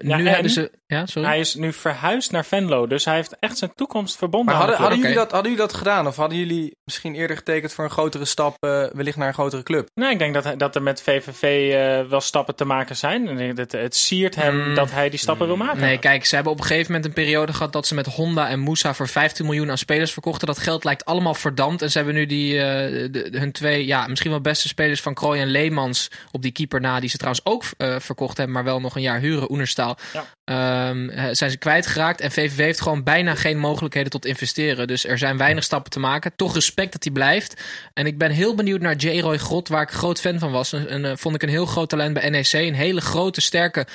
[0.09, 0.33] Ja, nu en?
[0.33, 0.71] hebben ze...
[0.87, 1.29] Ja, sorry?
[1.29, 4.71] Hij is nu verhuisd naar Venlo, dus hij heeft echt zijn toekomst verbonden Maar aan
[4.71, 6.07] de hadden, jullie dat, hadden jullie dat gedaan?
[6.07, 9.63] Of hadden jullie misschien eerder getekend voor een grotere stap, eh, wellicht naar een grotere
[9.63, 9.89] club?
[9.95, 13.37] Nee, ik denk dat, dat er met VVV eh, wel stappen te maken zijn.
[13.37, 14.75] Denk dat het siert hem Mm.
[14.75, 15.81] dat hij die stappen wil maken.
[15.81, 18.49] Nee, kijk, ze hebben op een gegeven moment een periode gehad dat ze met Honda
[18.49, 20.47] en Moussa voor 15 miljoen aan spelers verkochten.
[20.47, 21.83] Dat geld lijkt allemaal verdampt.
[21.83, 22.63] En ze hebben nu die, eh,
[23.13, 26.53] de, de- hun twee, ja, misschien wel beste spelers van Krooi en Leemans op die
[26.53, 29.51] keeper na, die ze trouwens ook eh, verkocht hebben, maar wel nog een jaar huren,
[29.51, 29.99] Oenerstaal.
[30.13, 30.25] Ja.
[30.51, 32.21] Ehm, eh, zijn ze kwijtgeraakt.
[32.21, 34.87] En VVV heeft gewoon bijna geen mogelijkheden tot investeren.
[34.87, 36.33] Dus er zijn weinig stappen te maken.
[36.37, 37.63] Toch respect dat hij blijft.
[37.95, 39.39] En ik ben heel benieuwd naar J.
[39.39, 40.73] Grot, waar ik groot fan van was.
[40.73, 42.53] En, eh, vond ik een heel groot talent bij NEC.
[42.53, 43.87] Een hele grote, sterke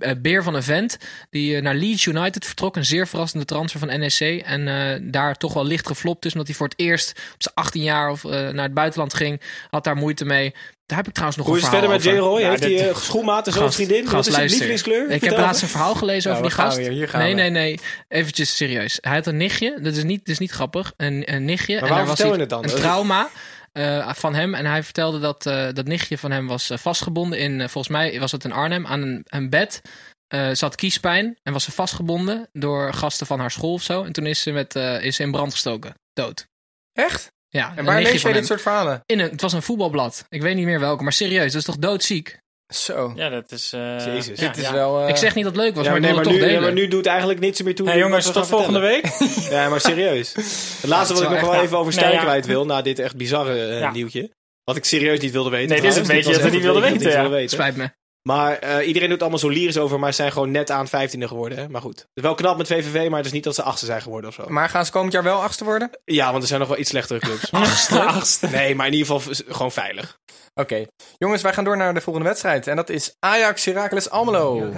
[0.00, 0.98] eh, beer van een vent.
[1.30, 2.76] Die eh, naar Leeds United vertrok.
[2.76, 4.42] Een zeer verrassende transfer van NEC.
[4.44, 6.32] En daar toch wel licht geflopt is.
[6.32, 9.40] Omdat hij voor het eerst op zijn 18 jaar of, naar het buitenland ging.
[9.70, 10.54] Had daar moeite mee.
[10.86, 12.30] Daar heb ik trouwens nog Hoe een is het verhaal verder met over.
[12.30, 12.32] J.
[12.34, 12.40] Roy?
[12.42, 14.04] Ja, Heeft hij uh, schoenmaten, zo'n Gast- vriendin?
[14.10, 15.10] Wat is zijn lievelingskleur?
[15.10, 16.76] Ik heb laatst een verhaal gelezen over we die gast.
[16.76, 17.40] weer, hier gaan nee, we.
[17.40, 17.78] nee, nee.
[18.08, 18.98] Eventjes serieus.
[19.00, 19.78] Hij had een nichtje.
[19.82, 20.92] Dat is niet, dat is niet grappig.
[20.96, 21.78] Een, een nichtje.
[21.78, 22.64] en daar was het dan?
[22.64, 23.28] Een trauma.
[23.72, 24.54] eh, van hem.
[24.54, 27.92] En hij vertelde dat eh, dat nichtje van hem was eh, vastgebonden in, eh, volgens
[27.92, 29.80] mij was het in Arnhem, aan een, een bed.
[30.28, 34.04] Eh, had kiespijn en was ze vastgebonden door gasten van haar school of zo.
[34.04, 35.94] En toen is ze, met, eh, is ze in brand gestoken.
[36.12, 36.46] Dood.
[36.92, 37.32] Echt?
[37.58, 39.00] Ja, En een waar lees jij dit soort verhalen?
[39.06, 40.24] In een, het was een voetbalblad.
[40.28, 42.38] Ik weet niet meer welke, maar serieus, dat is toch doodziek?
[42.74, 43.12] Zo.
[43.16, 43.72] Ja, dat is...
[43.72, 44.38] eh, Jezus.
[44.40, 44.72] ja, dit is ja.
[44.72, 45.02] wel...
[45.02, 46.88] eh, Ik zeg niet dat het leuk was, Ja, maar nee, maar nu, maar nu
[46.88, 47.88] doet eigenlijk niets meer toe.
[47.88, 49.18] Hey jongens, tot volgende vertellen.
[49.28, 49.50] week.
[49.50, 50.32] Ja, maar serieus.
[50.80, 53.66] Het laatste wat ik nog wel even over Stijn kwijt wil, na dit echt bizarre
[53.68, 54.30] eh, nieuwtje.
[54.64, 55.68] Wat ik serieus niet wilde weten.
[55.68, 56.26] Nee, dit is trouwens.
[56.26, 57.90] beetje dat we niet wilden weten, Spijt me.
[58.28, 61.18] Maar eh, iedereen doet allemaal zo lyrisch over, maar ze zijn gewoon net aan 15e
[61.18, 61.58] geworden.
[61.58, 61.68] Hè?
[61.68, 61.98] Maar goed.
[61.98, 64.30] Het is wel knap met VVV, maar het is niet dat ze achtste zijn geworden
[64.30, 64.44] of zo.
[64.48, 65.90] Maar gaan ze komend jaar wel achtste worden?
[66.04, 67.52] Ja, want er zijn nog wel iets slechtere clubs.
[67.52, 68.02] Achtste.
[68.02, 68.46] Achtste.
[68.46, 70.18] nee, maar in ieder geval gewoon veilig.
[70.54, 70.86] Oké.
[71.18, 72.66] Jongens, wij gaan door naar de volgende wedstrijd.
[72.66, 74.72] En dat is Ajax Heracles Almelo.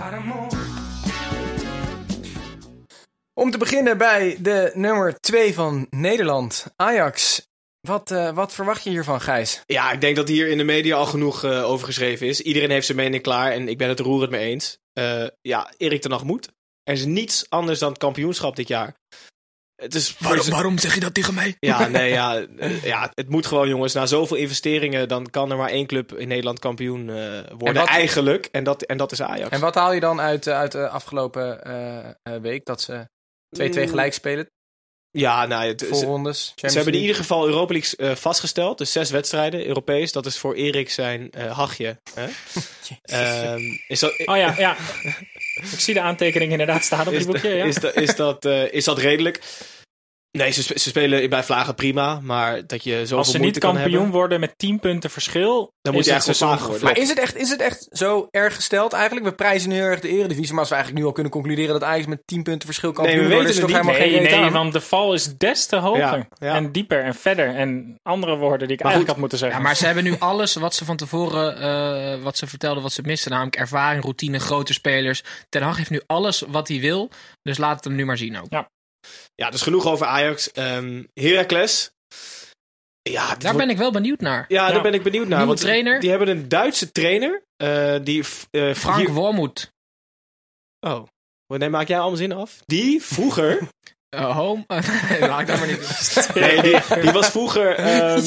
[3.35, 7.47] Om te beginnen bij de nummer 2 van Nederland, Ajax.
[7.87, 9.63] Wat, eh, wat verwacht je hiervan, Gijs?
[9.67, 12.41] Ja, ik denk dat hier in de media al genoeg eh, over geschreven is.
[12.41, 14.79] Iedereen heeft zijn mening klaar en ik ben het er roerend mee eens.
[14.93, 16.49] Eh, ja, Erik ten Hag moet.
[16.83, 18.95] Er is niets anders dan het kampioenschap dit jaar.
[19.77, 20.19] Het is
[20.49, 21.57] waarom zeg je dat tegen mij?
[21.59, 22.47] Ja, nee, ja,
[22.83, 23.93] ja, het moet gewoon, jongens.
[23.93, 27.17] Na zoveel investeringen, dan kan er maar één club in Nederland kampioen eh,
[27.59, 27.75] worden.
[27.75, 28.49] wat- Eigenlijk.
[28.53, 29.51] En dat, en dat is Ajax.
[29.51, 31.61] En wat haal je dan uit, uit de afgelopen
[32.43, 32.65] week?
[32.65, 33.09] Dat ze
[33.57, 34.51] 2-2 Mm, gelijk spelen,
[35.17, 38.79] Ja, nou, het, ze, hebben in ieder geval Europa League eh, vastgesteld.
[38.79, 40.13] Dus zes wedstrijden, Europees.
[40.13, 41.99] Dat is voor Erik zijn eh, hachje.
[42.15, 42.27] Hè?
[43.03, 44.77] Ehm, is dat, Oh ja, ja.
[45.73, 47.49] Ik zie de aantekening inderdaad staan op is, die boekje.
[47.49, 47.65] Ja.
[47.65, 49.41] is, dat, is, dat, eh, is dat redelijk?
[50.37, 52.21] Nee, ze, spe- ze spelen bij Vlagen prima.
[52.23, 55.95] Maar dat je zoveel Als ze niet kampioen hebben, worden met 10 punten verschil, dan
[55.95, 56.85] moet je echt seizoen worden.
[56.85, 59.27] Maar is het, echt, is het echt zo erg gesteld eigenlijk?
[59.27, 60.51] We prijzen nu heel erg de eredivisie.
[60.51, 63.05] Maar als we eigenlijk nu al kunnen concluderen dat Ajax met 10 punten verschil kan
[63.05, 64.53] Nee, we worden, is weten toch helemaal Nee, geen nee, aan?
[64.53, 66.01] want de val is des te hoger.
[66.01, 66.55] Ja, ja.
[66.55, 67.55] En dieper en verder.
[67.55, 69.59] En andere woorden die ik Maar eigenlijk goed, had moeten zeggen.
[69.59, 72.93] Ja, maar ze hebben nu alles wat ze van tevoren, eh, wat ze vertelden, wat
[72.93, 73.31] ze missen.
[73.31, 75.23] Namelijk ervaring, routine, grote spelers.
[75.49, 77.11] Ten Hag heeft nu alles wat hij wil.
[77.43, 78.47] Dus laat het hem nu maar zien ook.
[78.49, 78.69] Ja,
[79.35, 80.53] dus genoeg over Ajax.
[80.53, 81.91] Ehm Heracles.
[83.03, 84.45] Ja, Daar wordt- ben ik wel benieuwd naar.
[84.49, 84.73] ja, Ja.
[84.73, 85.47] daar ben ik benieuwd naar.
[85.47, 86.01] Want trainer?
[86.01, 87.45] Die hebben een Duitse trainer.
[87.57, 89.73] eh, die, eh, Frank hier- Wormoed.
[90.81, 91.07] Oh.
[91.47, 92.61] Nee, maak jij al mijn zin af?
[92.67, 93.59] Die vroeger...
[94.09, 94.65] Eh, home.
[95.11, 98.21] nee, laat ik dat maar niet nee, die, die was vroeger ehm,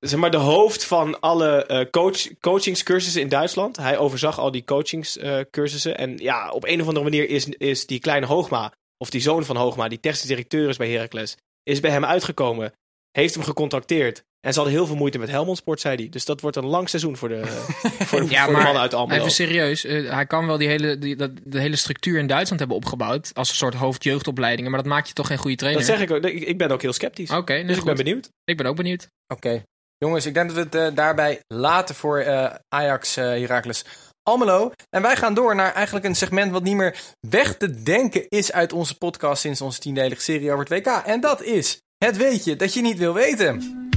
[0.00, 3.76] zeg maar de hoofd van alle eh, coach, coachingscursussen in Duitsland.
[3.76, 5.98] Hij overzag al die coachingscursussen.
[5.98, 9.44] en ja, op een of andere manier is, is die kleine Hoogma, of die zoon
[9.44, 12.72] van Hoogma, die technisch directeur is bij Heracles, is bij hem uitgekomen.
[13.10, 14.22] Heeft hem gecontracteerd.
[14.40, 16.08] En ze hadden heel veel moeite met Helmond Sport, zei hij.
[16.08, 17.44] Dus dat wordt een lang seizoen voor de,
[18.08, 19.20] voor de, Ja, voor de maar mannen uit Almelo.
[19.20, 19.84] Even serieus.
[19.84, 23.30] eh, hij kan wel die hele, die, dat, de hele structuur in Duitsland hebben opgebouwd.
[23.34, 24.70] Als een soort hoofdjeugdopleidingen.
[24.70, 25.86] Maar dat maakt je toch geen goede trainer.
[25.86, 26.24] Dat zeg ik ook.
[26.24, 27.30] Ik, ik ben ook heel sceptisch.
[27.30, 28.28] Oké, dus ik ben benieuwd.
[28.44, 29.08] Ik ben ook benieuwd.
[29.34, 29.62] Oké.
[29.96, 33.84] Jongens, ik denk dat we het eh, daarbij laten voor eh, Ajax eh Heracles
[34.24, 34.72] Almelo.
[34.90, 38.52] En wij gaan door naar eigenlijk een segment wat niet meer weg te denken is
[38.52, 40.86] uit onze podcast sinds onze tiendelige serie over het WK.
[40.86, 43.88] En dat is het weetje dat je niet wil weten.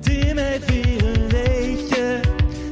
[0.00, 2.20] Tim heeft weer een weetje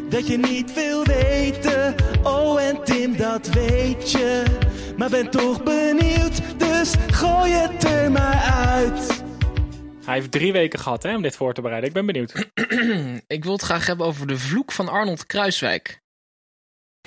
[0.09, 1.95] dat je niet wil weten.
[2.23, 4.45] Oh, en Tim, dat weet je.
[4.97, 9.23] Maar ben toch benieuwd, dus gooi het er maar uit.
[10.05, 11.89] Hij heeft drie weken gehad hè, om dit voor te bereiden.
[11.89, 12.33] Ik ben benieuwd.
[13.37, 16.02] Ik wil het graag hebben over de vloek van Arnold Kruiswijk.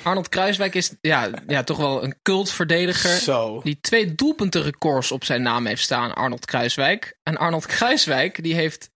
[0.03, 3.17] Arnold Kruiswijk is ja, ja, toch wel een cultverdediger.
[3.17, 3.61] Zo.
[3.63, 7.17] Die twee doelpuntenrecords op zijn naam heeft staan, Arnold Kruiswijk.
[7.23, 8.89] En Arnold Kruiswijk die heeft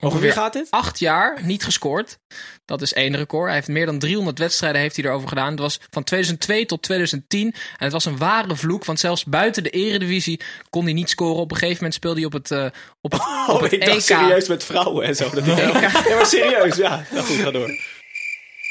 [0.00, 0.66] Over wie gaat dit?
[0.70, 2.18] acht jaar niet gescoord.
[2.64, 3.44] Dat is één record.
[3.46, 5.50] Hij heeft meer dan 300 wedstrijden heeft hij erover gedaan.
[5.50, 7.46] Het was van 2002 tot 2010.
[7.52, 11.40] En het was een ware vloek, want zelfs buiten de eredivisie kon hij niet scoren.
[11.42, 12.64] Op een gegeven moment speelde hij op het, eh,
[13.00, 14.00] op het, op Oh, het ik EK.
[14.00, 15.30] serieus met vrouwen en zo.
[15.30, 17.04] Dat ja, maar serieus, ja.
[17.10, 17.96] Nou goed, ga door.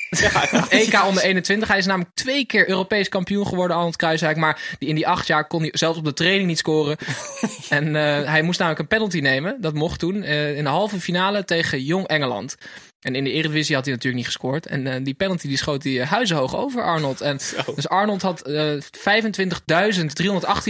[0.70, 1.68] EK onder 21.
[1.68, 4.38] Hij is namelijk twee keer Europees kampioen geworden, Arnold Kruiswijk.
[4.38, 6.98] Maar in die acht jaar kon hij zelfs op de training niet scoren.
[7.70, 9.58] en eh, hij moest namelijk een penalty nemen.
[9.62, 10.24] Dat mocht toen.
[10.24, 12.56] eh, in de halve finale tegen Jong Engeland.
[13.02, 14.66] En in de Eredivisie had hij natuurlijk niet gescoord.
[14.66, 17.22] En eh, die penalty die schoot hij eh, huizenhoog over Arnold.
[17.22, 17.40] En
[17.76, 18.80] dus Arnold had eh 25.318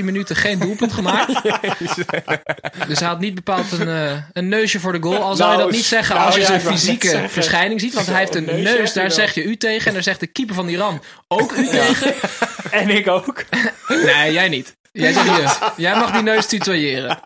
[0.04, 1.34] minuten geen doelpunt gemaakt.
[2.88, 5.22] dus hij had niet bepaald een, eh, een neusje voor de goal.
[5.22, 7.94] Al zou je Nou, dat niet zeggen nou als je zijn fysieke verschijning ziet.
[7.94, 9.88] Want hij heeft een neus, je daar zeg je u tegen.
[9.88, 12.14] En daar zegt de keeper van Iran ook u tegen.
[12.72, 13.44] En ik ook.
[13.88, 14.76] Nee, jij niet.
[14.92, 17.20] Jij, zegt jij mag die neus tutoyeren.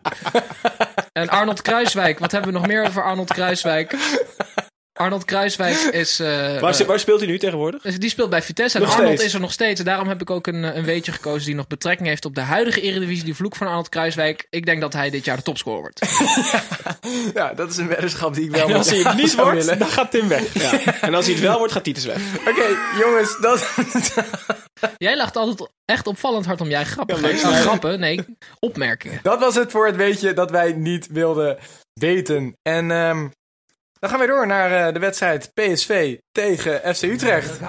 [1.12, 2.20] En Arnold Kruiswijk.
[2.20, 3.96] Wat hebben we nog meer over Arnold Kruiswijk?
[5.02, 6.20] Arnold Kruiswijk is...
[6.20, 6.28] eh,
[6.60, 7.82] Waar, eh, waar speelt hij nu tegenwoordig?
[7.82, 8.78] dus die speelt bij Vitesse.
[8.78, 9.24] En Nog Arnold steeds.
[9.26, 9.80] is er nog steeds.
[9.80, 12.36] En daarom heb ik ook een, eh, een weetje gekozen die nog betrekking heeft op
[12.36, 13.24] de huidige Eredivisie.
[13.26, 14.48] Die vloek van Arnold Kruiswijk.
[14.50, 16.00] Ik denk dat hij dit jaar de topscorer wordt.
[17.34, 19.60] Ja, dat is een weddenschap die ik wel En als hij het niet zou wordt,
[19.66, 19.80] willen.
[19.80, 20.54] dan gaat Tim weg.
[20.54, 20.80] Ja.
[21.08, 22.18] En als hij het wel wordt, gaat Titus weg.
[22.48, 22.66] Oké,
[23.00, 23.70] jongens, dat,
[24.98, 27.22] Jij lacht altijd echt opvallend hard om eigen grappen.
[27.38, 28.00] Ja, grappen?
[28.00, 28.26] Nee,
[28.60, 29.20] opmerkingen.
[29.24, 31.58] Dat was het voor het weetje dat wij niet wilden
[31.94, 32.54] weten.
[32.62, 33.28] En ehm,
[34.02, 37.60] dan gaan we door naar eh, de wedstrijd PSV tegen FC Utrecht.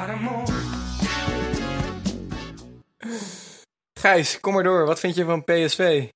[4.00, 4.86] Gijs, kom maar door.
[4.86, 6.08] Wat vind je van PSV?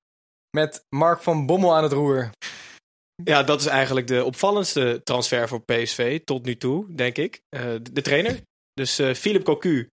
[0.57, 2.29] Met Mark van Bommel aan het roer.
[3.23, 7.41] Ja, dat is eigenlijk de opvallendste transfer voor PSV tot nu toe, denk ik.
[7.49, 8.41] Eh, de, trainer.
[8.73, 9.87] Dus eh Philip Cocu.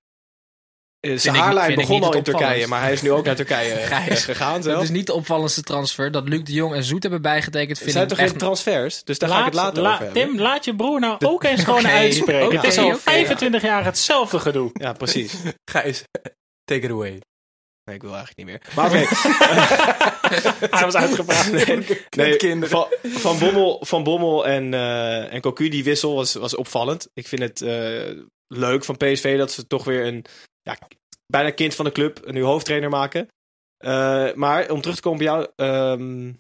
[1.05, 3.35] Uh, zijn haarlijn ik begon al in het Turkije, maar hij is nu ook naar
[3.37, 4.83] Turkije eh, Gijs, gegaan Dat zelf.
[4.83, 6.11] is niet de opvallendste transfer.
[6.11, 7.69] Dat Luc de Jong en Zoet hebben bijgetekend.
[7.69, 8.31] Het Vind zijn ik toch echt...
[8.31, 9.05] geen transfers?
[9.05, 10.23] Dus daar ga ik het later la- over hebben.
[10.29, 12.57] Tim, laat je broer nou ook eens gewoon Oké, uitspreken.
[12.57, 12.97] het is al oké.
[12.99, 14.71] 25 jaar hetzelfde gedoe.
[14.73, 15.33] Ja, precies.
[15.73, 16.05] Gijs,
[16.65, 17.21] take it away.
[17.85, 18.61] Nee, ik wil eigenlijk niet meer.
[18.75, 19.05] Maar oké.
[20.77, 21.51] Hij was uitgepraat.
[22.11, 22.69] Nee, kinderen.
[22.69, 27.09] van, van Bommel, van Bommel en, eh en Cocu, die wissel was, was opvallend.
[27.15, 28.11] Ik vind het eh,
[28.49, 30.25] leuk van PSV dat ze toch weer een
[30.65, 30.79] ja,
[31.27, 33.29] bijna kind van de club een nieuw hoofdtrainer maken.
[33.77, 36.33] Eh, maar om terug te komen bij jouw ehm,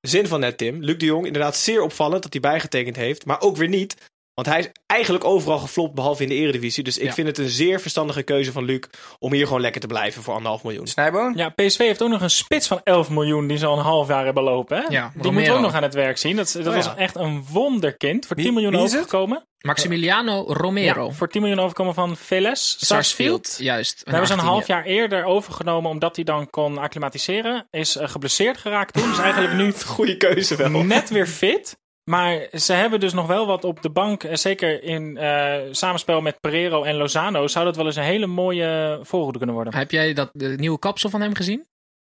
[0.00, 0.82] zin van net, Tim.
[0.82, 3.26] Luc de Jong, inderdaad zeer opvallend dat hij bijgetekend heeft.
[3.26, 4.10] Maar ook weer niet.
[4.34, 6.84] Want hij is eigenlijk overal geflopt, behalve in de eredivisie.
[6.84, 7.12] Dus ik Ja.
[7.12, 8.80] vind het een zeer verstandige keuze van Luc
[9.18, 10.86] om hier gewoon lekker te blijven voor anderhalf miljoen.
[10.86, 11.32] Snijboon?
[11.36, 14.08] Ja, PSV heeft ook nog een spits van 11 miljoen die ze al een half
[14.08, 14.76] jaar hebben lopen.
[14.76, 14.84] Hè?
[14.88, 16.36] Ja, die moeten we ook nog aan het werk zien.
[16.36, 16.96] Dat, dat Oh, was ja.
[16.96, 18.26] echt een wonderkind.
[18.26, 19.00] Voor Wie- 10 miljoen wie is het?
[19.00, 19.46] overgekomen.
[19.60, 21.06] Maximiliano Romero.
[21.06, 22.76] Ja, voor 10 miljoen overgekomen van Veles.
[22.86, 24.04] Sarsfield, juist.
[24.04, 27.66] Daar hebben ze een half jaar eerder overgenomen omdat hij dan kon acclimatiseren.
[27.70, 29.10] Is eh, geblesseerd geraakt toen.
[29.12, 30.70] Is eigenlijk nu Goede keuze wel.
[30.70, 31.76] net weer fit.
[32.04, 34.26] Maar ze hebben dus nog wel wat op de bank.
[34.32, 38.98] Zeker in eh, samenspel met Pereiro en Lozano zou dat wel eens een hele mooie
[39.02, 39.74] voorhoede kunnen worden.
[39.74, 41.66] Heb jij dat de nieuwe kapsel van hem gezien?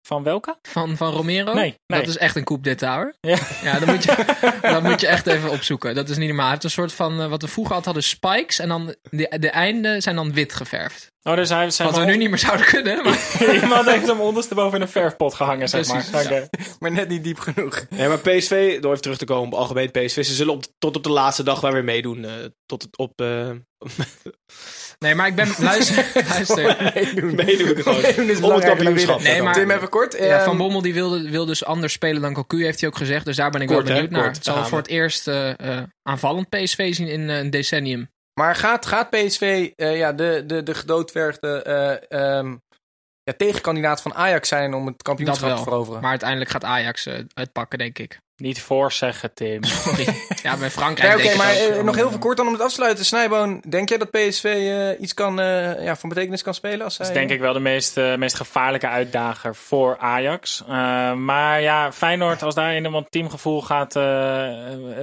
[0.09, 0.59] Van welke?
[0.62, 1.53] Van, van Romero?
[1.55, 2.01] Nee, nee.
[2.01, 3.14] Dat is echt een coupe d'état hoor.
[3.21, 3.38] Ja.
[3.62, 4.37] Ja, dat moet, je,
[4.73, 5.94] dat moet je echt even opzoeken.
[5.94, 6.44] Dat is niet normaal.
[6.44, 8.59] Hij heeft een soort van, eh, wat we vroeger altijd hadden, spikes.
[8.59, 11.07] En dan de, de einden zijn dan wit geverfd.
[11.23, 13.03] Oh, dus hij zijn Wat we nu niet meer zouden kunnen.
[13.05, 16.49] Maar Iemand heeft hem ondersteboven in een verfpot gehangen, zeg maar.
[16.79, 17.87] Maar net niet diep genoeg.
[17.90, 20.97] Nee, maar PSV, door even terug te komen op algemeen PSV, ze zullen op, tot
[20.97, 22.25] op de laatste dag wel weer meedoen.
[22.25, 22.33] eh,
[22.66, 23.21] tot het op.
[23.21, 23.51] eh
[24.99, 25.49] Nee, maar ik ben.
[25.59, 26.07] Luister.
[26.29, 26.93] luister.
[26.95, 27.35] Meedoen.
[27.35, 28.01] meedoen gewoon.
[28.01, 29.17] Meedoen is kampioenschap.
[29.17, 29.23] winnen.
[29.23, 30.13] Nee, maar- Tim, even kort.
[30.19, 32.97] Ja, Ehm, van Bommel die wilde, wil dus anders spelen dan Cocu, heeft hij ook
[32.97, 33.25] gezegd.
[33.25, 34.03] Dus daar ben ik Kort, wel hè?
[34.03, 34.37] benieuwd naar.
[34.41, 38.09] Zal het gaan voor het eerst eh, eh, aanvallend PSV zien in eh, een decennium.
[38.41, 42.57] Maar gaat, gaat PSV eh, ja, de, de, de gedoodverfde eh, ehm,
[43.23, 46.01] ja, tegenkandidaat van Ajax zijn om het kampioenschap te veroveren?
[46.01, 48.19] Maar uiteindelijk gaat Ajax het pakken, denk ik.
[48.38, 49.64] Niet voorzeggen, Tim.
[49.85, 50.07] Sorry.
[50.42, 51.59] ja, bij Frankrijk Nee, Oké, maar ook.
[51.77, 53.05] eh, nog heel veel kort dan om het af te sluiten.
[53.05, 56.85] Snijboon, denk jij dat PSV eh, iets kan, eh, ja, van betekenis kan spelen?
[56.85, 60.62] Als Dat zij, is denk ik wel de meest, eh, meest gevaarlijke uitdager voor Ajax.
[60.68, 64.03] Eh, maar ja, Feyenoord, als daar in wat teamgevoel gaat eh,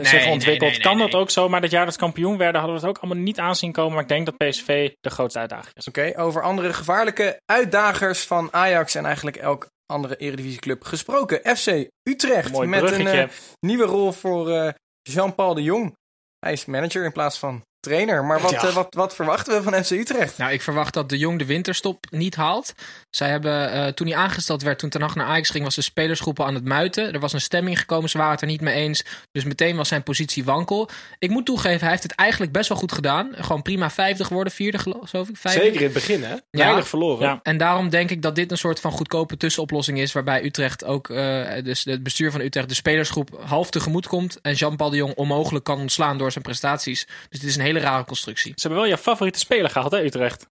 [0.02, 1.22] zich nee, ontwikkelt, nee, kan nee, dat nee.
[1.22, 1.50] ook zo.
[1.50, 3.94] Maar dat jaar dat ze kampioen werden, hadden we het ook allemaal niet aanzien komen.
[3.94, 5.88] Maar ik denk dat PSV de grootste uitdager is.
[5.88, 11.58] Oké, over andere gevaarlijke uitdagers van Ajax en eigenlijk elk andere eredivisieclub gesproken.
[11.58, 15.96] FC Utrecht Mooi met een eh, nieuwe rol voor eh, Jean-Paul de Jong.
[16.40, 18.26] Hij is manager in plaats van trainer.
[18.26, 18.64] Maar wat, Ja.
[18.68, 20.38] eh, wat, wat verwachten we van FC Utrecht?
[20.38, 22.74] Nou, ik verwacht dat de Jong de winterstop niet haalt.
[23.10, 25.82] Zij hebben, eh, toen hij aangesteld werd, toen Ten Hag naar Ajax ging, was de
[25.82, 27.14] spelersgroep al aan het muiten.
[27.14, 29.06] Er was een stemming gekomen, ze waren het er niet mee eens.
[29.32, 30.90] Dus meteen was zijn positie wankel.
[31.20, 33.30] Ik moet toegeven, hij heeft het eigenlijk best wel goed gedaan.
[33.36, 35.38] Gewoon prima vijfde geworden, vierde geloof ik.
[35.38, 35.62] Vijfde.
[35.62, 36.36] Zeker in het begin, hè?
[36.52, 37.28] Weinig verloren.
[37.28, 37.40] Ja.
[37.44, 40.12] En daarom denk ik dat dit een soort van goedkope tussenoplossing is.
[40.14, 44.40] Waarbij Utrecht ook, eh, dus het bestuur van Utrecht, de spelersgroep half tegemoet komt.
[44.42, 47.08] En Jean-Paul de Jong onmogelijk kan ontslaan door zijn prestaties.
[47.30, 48.52] Dus dit is een hele rare constructie.
[48.56, 50.48] Ze hebben wel je favoriete speler gehaald, hè, Utrecht.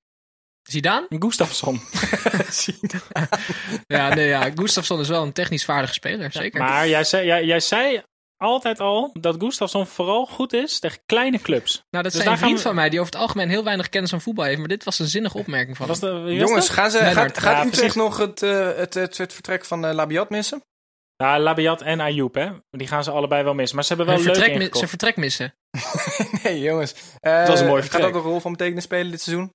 [0.62, 1.06] Zidane?
[1.18, 1.80] Gustafsson.
[3.86, 4.50] Ja, nee, ja.
[4.54, 6.60] Gustafsson is wel een technisch vaardige speler, zeker.
[6.60, 8.02] Maar jij zei, jij, jij zei
[8.36, 11.74] altijd al dat Gustafsson vooral goed is tegen kleine clubs.
[11.74, 13.64] nou, dat dus zei daar een vriend we- van mij die over het algemeen heel
[13.64, 14.58] weinig kennis van voetbal heeft.
[14.58, 16.24] Maar dit was een zinnige opmerking van Was hem.
[16.24, 17.38] de, Jongens, gaan ze, Lennart.
[17.38, 17.94] gaat, gaat Ja, Utrecht precies.
[17.94, 20.62] nog het, eh, het, het, het vertrek van uh, Labiat missen?
[21.16, 22.48] Ja, Labiat en Ayoub, hè.
[22.70, 23.76] Die gaan ze allebei wel missen.
[23.76, 25.54] Maar ze hebben wel leuk vertrek, zijn vertrek missen.
[26.42, 26.94] nee, jongens.
[27.20, 29.50] Eh, Dat was een mooi Gaat dat een rol van betekenis spelen dit seizoen?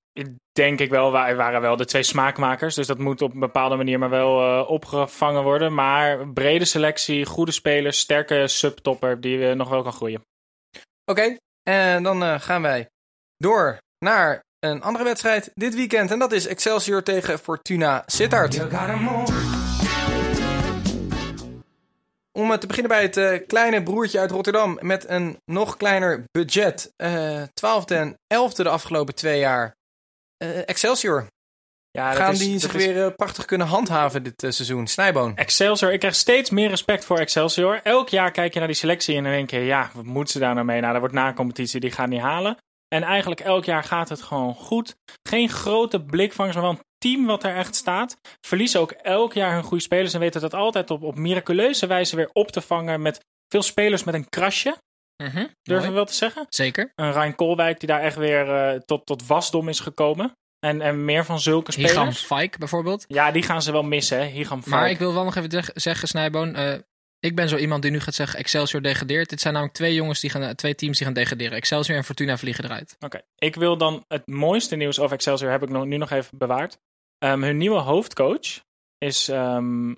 [0.52, 1.12] Denk ik wel.
[1.12, 2.74] Wij waren wel de twee smaakmakers.
[2.74, 5.74] Dus dat moet op een bepaalde manier maar wel eh, opgevangen worden.
[5.74, 10.22] Maar brede selectie, goede spelers, sterke subtopper die eh, nog wel kan groeien.
[11.04, 12.88] Oké, en dan eh, gaan wij
[13.36, 16.10] door naar een andere wedstrijd dit weekend.
[16.10, 18.54] En dat is Excelsior tegen Fortuna Sittard.
[22.40, 26.24] Om eh, te beginnen bij het eh, kleine broertje uit Rotterdam met een nog kleiner
[26.30, 26.92] budget.
[26.96, 29.72] Eh twaalfde en elfde de afgelopen twee jaar.
[30.66, 31.26] Excelsior,
[31.90, 34.86] Ja, dat gaan is- die zich is- weer prachtig kunnen handhaven dit seizoen?
[34.86, 35.36] Snijboon.
[35.36, 37.80] Excelsior, ik krijg steeds meer respect voor Excelsior.
[37.82, 40.38] Elk jaar kijk je naar die selectie en dan denk je, ja, wat moeten ze
[40.38, 40.80] daar nou mee?
[40.80, 42.56] Nou, dat wordt na een competitie, die gaan niet halen.
[42.88, 44.96] En eigenlijk elk jaar gaat het gewoon goed.
[45.28, 48.16] Geen grote blikvangers, maar wel een team wat er echt staat.
[48.46, 50.14] Verliezen ook elk jaar hun goede spelers.
[50.14, 53.02] En weten dat altijd op, op miraculeuze wijze weer op te vangen.
[53.02, 54.76] Met veel spelers met een krasje,
[55.22, 56.46] Mhm, durven we wel te zeggen.
[56.48, 56.92] Zeker.
[56.94, 60.32] Een Ryan Koolwijk die daar echt weer eh, tot, tot wasdom is gekomen.
[60.66, 61.92] En, en meer van zulke spelers.
[61.92, 63.04] Higam Fike bijvoorbeeld.
[63.08, 64.24] Ja, die gaan ze wel missen, hè.
[64.26, 64.90] Higam Maar Falk.
[64.92, 66.54] ik wil wel nog even zeg- zeggen, Snijboon.
[66.54, 66.74] eh,
[67.18, 69.28] ik ben zo iemand die nu gaat zeggen Excelsior degradeert.
[69.28, 71.56] Dit zijn namelijk twee jongens die gaan, twee teams die gaan degraderen.
[71.56, 72.96] Excelsior en Fortuna vliegen eruit.
[72.98, 76.38] Oké, ik wil dan het mooiste nieuws over Excelsior heb ik nog, nu nog even
[76.38, 76.78] bewaard.
[77.24, 78.60] Ehm, hun nieuwe hoofdcoach
[78.98, 79.94] is ehm,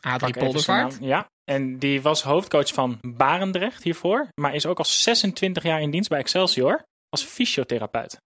[0.00, 0.98] Adrie zijn Poldervaart.
[1.00, 5.90] Ja, en die was hoofdcoach van Barendrecht hiervoor, maar is ook al 26 jaar in
[5.90, 8.20] dienst bij Excelsior als fysiotherapeut.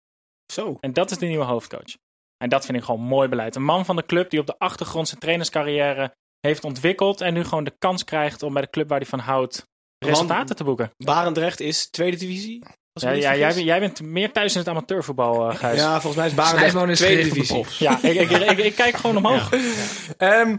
[0.52, 0.76] Zo.
[0.80, 1.96] En dat is de nieuwe hoofdcoach.
[2.36, 3.56] En dat vind ik gewoon mooi beleid.
[3.56, 7.44] Een man van de club die op de achtergrond zijn trainerscarrière heeft ontwikkeld en nu
[7.44, 9.66] gewoon de kans krijgt om bij de club waar hij van houdt
[9.98, 10.90] resultaten te boeken.
[10.96, 12.64] Barendrecht is tweede divisie.
[12.92, 15.78] Ja, ja jij, jij bent meer thuis in het amateurvoetbal, Gijs.
[15.78, 17.64] ja, volgens mij is Barendrecht is tweede divisie.
[17.78, 19.50] Ja, ik, ik, ik, ik kijk gewoon omhoog.
[20.16, 20.56] Ehm,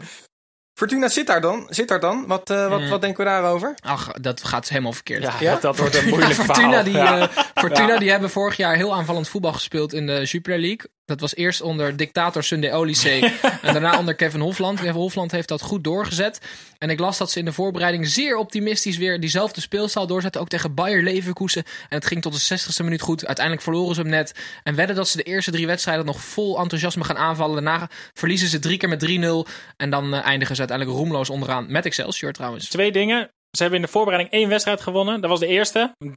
[0.80, 1.67] Fortuna zit daar dan.
[1.69, 2.28] Zit daar dan.
[2.28, 2.89] Wat, eh, wat, Mm.
[2.89, 3.74] wat denken we daarover?
[3.80, 5.24] Ach, dat gaat helemaal verkeerd.
[5.24, 5.52] Ja, Ja?
[5.52, 6.84] Dat, dat wordt een moeilijk Fortuna, verhaal.
[6.84, 7.17] die, Ja.
[7.30, 10.91] eh, Fortuna die hebben vorig jaar heel aanvallend voetbal gespeeld in de Jupiler League.
[11.06, 13.10] Dat was eerst onder dictator Sunday Olise
[13.62, 14.80] en daarna onder Kevin Hofland.
[14.80, 16.42] Kevin Hofland heeft dat goed doorgezet.
[16.78, 20.42] En ik las dat ze in de voorbereiding zeer optimistisch weer diezelfde speelstijl doorzetten.
[20.42, 21.63] Ook tegen Bayer Leverkusen.
[21.63, 23.26] En het ging tot de 60ste minuut goed.
[23.26, 24.34] Uiteindelijk verloren ze hem net.
[24.63, 27.63] En wedden dat ze de eerste drie wedstrijden nog vol enthousiasme gaan aanvallen.
[27.63, 29.06] Daarna verliezen ze drie keer met
[29.48, 29.52] 3-0.
[29.78, 31.72] En dan eh, eindigen ze uiteindelijk roemloos onderaan.
[31.72, 32.70] Met Excelsior trouwens.
[32.70, 33.33] Twee dingen.
[33.58, 35.22] Ze hebben in de voorbereiding één wedstrijd gewonnen.
[35.22, 35.92] Dat was de eerste.
[36.06, 36.12] 13-0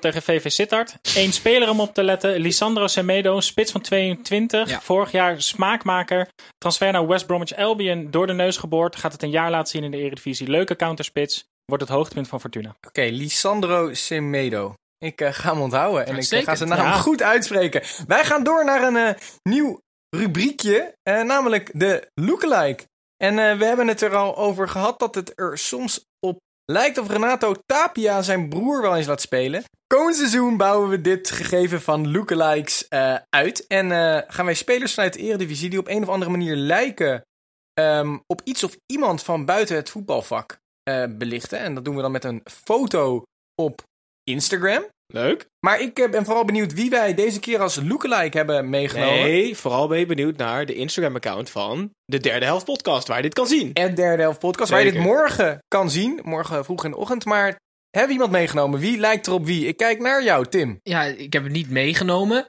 [0.00, 0.96] tegen VV Sittard.
[1.16, 2.40] Eén speler om op te letten.
[2.40, 4.68] Lisandro Semedo, spits van 22.
[4.70, 4.80] Ja.
[4.80, 6.28] Vorig jaar smaakmaker.
[6.58, 8.10] Transfer naar West Bromwich Albion.
[8.10, 8.96] Door de neus geboord.
[8.96, 10.48] Gaat het een jaar laten zien in de Eredivisie.
[10.48, 11.44] Leuke counterspits.
[11.64, 12.76] Wordt het hoogtepunt van Fortuna.
[12.86, 14.74] Oké, Lisandro Semedo.
[14.98, 16.92] Ik eh, ga hem onthouden en ik eh, ga zijn naam Ja.
[16.92, 17.82] goed uitspreken.
[18.06, 19.80] Wij gaan door naar een eh, nieuw
[20.16, 22.84] rubriekje, namelijk de lookalike.
[23.16, 27.08] En we hebben het er al over gehad dat het er soms op lijkt of
[27.08, 29.64] Renato Tapia zijn broer wel eens laat spelen.
[29.86, 33.66] Komend seizoen bouwen we dit gegeven van lookalikes eh uit.
[33.66, 37.24] En eh, gaan wij spelers vanuit de Eredivisie die op een of andere manier lijken
[37.72, 41.58] ehm, op iets of iemand van buiten het voetbalvak eh, belichten.
[41.58, 43.22] En dat doen we dan met een foto
[43.54, 43.82] op
[44.22, 44.84] Instagram.
[45.06, 45.46] Leuk.
[45.60, 49.14] Maar ik eh, ben vooral benieuwd wie wij deze keer als lookalike hebben meegenomen.
[49.20, 53.22] Nee, vooral ben je benieuwd naar de Instagram-account van de derde helft podcast, waar je
[53.22, 53.72] dit kan zien.
[53.72, 56.20] En derde helft podcast, waar je dit morgen kan zien.
[56.22, 57.24] Morgen vroeg in de ochtend.
[57.24, 57.46] Maar
[57.90, 58.80] hebben we iemand meegenomen?
[58.80, 59.66] Wie lijkt er op wie?
[59.66, 60.78] Ik kijk naar jou, Tim.
[60.82, 62.46] Ja, ik heb het niet meegenomen.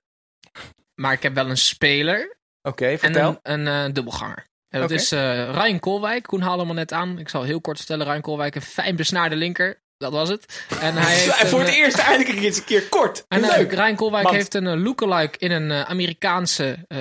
[1.02, 2.38] Maar ik heb wel een speler.
[2.62, 3.40] Oké, En vertel.
[3.42, 4.46] een, een eh, dubbelganger.
[4.70, 6.24] En dat is eh Ryan Koolwijk.
[6.24, 7.20] Koen haalde hem al net aan.
[7.20, 8.06] Ik zal heel kort vertellen.
[8.06, 9.84] Ryan Koolwijk, een fijn besnaarde linker.
[9.98, 10.64] Dat was het.
[10.80, 13.26] En hij heeft voor een, het eh, eerst eindelijk eens een keer kort.
[13.28, 13.72] En eh, Leuk.
[13.72, 17.00] Ryan Koolwijk Want- heeft een eh, lookalike in een Amerikaanse eh,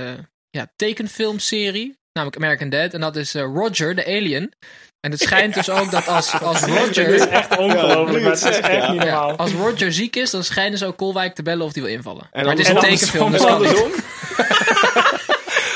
[0.51, 1.99] ja, tekenfilmserie.
[2.13, 2.95] Namelijk American Dad.
[2.95, 4.53] En dat is Roger, de alien.
[5.01, 7.29] En het schijnt dus ook dat als, als Dit is Roger...
[7.29, 8.93] echt ongelooflijk, maar het is echt ja.
[8.93, 9.37] niet Ja, normaal.
[9.37, 12.29] als Roger ziek is, dan schijnen ze ook Koolwijk te bellen of hij wil invallen.
[12.33, 13.51] En maar het is een tekenfilm, dus kan.
[13.53, 13.91] Andersom.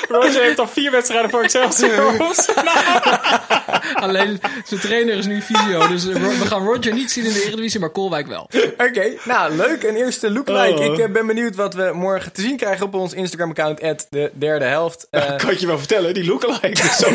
[0.09, 2.15] Roger heeft al vier wedstrijden voor Excelsior.
[3.95, 5.89] Alleen zijn trainer is nu fysio.
[5.89, 8.51] Dus we gaan Roger niet zien in de Eredivisie, maar Koolwijk wel.
[8.77, 9.83] Oké, nou leuk.
[9.83, 10.79] Een eerste lookalike.
[10.79, 10.85] Oh.
[10.85, 14.07] Ik eh, ben benieuwd wat we morgen te zien krijgen op ons Instagram-account.
[14.11, 15.07] De derde helft.
[15.11, 17.11] Eh, kan ik je wel vertellen, die lookalike is zo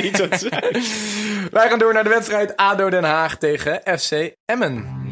[0.00, 0.82] iets zou zijn.
[1.50, 5.08] wij gaan door naar de wedstrijd ADO Den Haag tegen FC Emmen.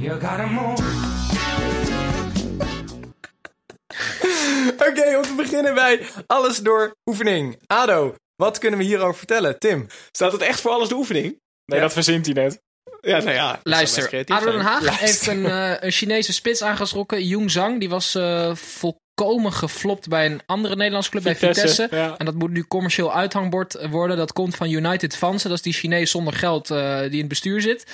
[4.89, 7.59] Oké, om te beginnen bij alles door oefening.
[7.67, 9.59] ADO, wat kunnen we hierover vertellen?
[9.59, 9.87] Tim.
[10.11, 11.41] Staat het echt voor alles de oefening?
[11.65, 12.61] Nee, dat verzint hij net.
[13.01, 13.61] Ja, nou ja.
[13.63, 14.61] Luister, ADO Den.
[14.61, 17.81] Haag heeft een, eh, een Chinese spits aangetrokken, Jung Zhang.
[17.81, 22.15] Die was eh, volkomen geflopt bij een andere Nederlandse club, bij Vitesse, ja.
[22.19, 24.17] En dat moet nu commercieel uithangbord worden.
[24.17, 25.49] Dat komt van United Fansen.
[25.49, 27.85] Dat is die Chinees zonder geld eh, die in het bestuur zit.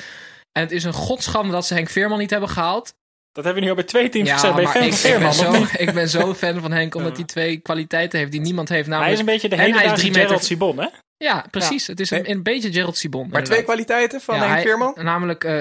[0.52, 2.94] En het is een godschande dat ze Henk Veerman niet hebben gehaald.
[3.34, 4.54] Dat hebben we nu al bij twee teams Ja, gezegd.
[4.54, 5.80] Ben je maar fan ik, van ik, ben zo, niet?
[5.80, 8.88] ik ben zo fan van Henk, omdat hij twee kwaliteiten heeft die niemand heeft.
[8.88, 10.86] Namelijk, Hij is een beetje de en hij is hele drie Gerald meter- Sibon, hè?
[11.16, 11.86] Ja, precies.
[11.86, 13.28] Het is een, een beetje Gerald Sibon.
[13.28, 14.94] Maar twee kwaliteiten van Ja, Henk hij- Veerman?
[15.02, 15.60] Namelijk eh,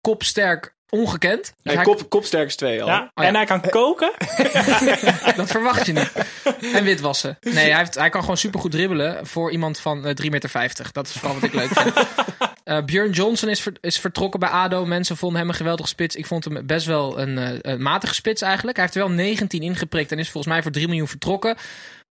[0.00, 1.52] kopsterk, ongekend.
[1.62, 2.88] Dus hij- kop, kopsterkers 2 al.
[2.88, 3.28] Ja, Oh, ja.
[3.28, 4.12] en hij kan koken.
[5.36, 6.12] Dat verwacht je niet.
[6.74, 7.38] En witwassen.
[7.40, 10.88] Nee, hij, heeft, hij kan gewoon supergoed dribbelen voor iemand van eh 3,50 meter.
[10.92, 11.92] Dat is vooral wat ik leuk vind.
[12.64, 14.84] Eh Björn Johnson is, ver- is vertrokken bij ADO.
[14.86, 16.16] Mensen vonden hem een geweldige spits.
[16.16, 18.76] Ik vond hem best wel een, eh, een matige spits eigenlijk.
[18.76, 21.56] Hij heeft er wel 19 ingeprikt en is volgens mij voor 3 miljoen vertrokken.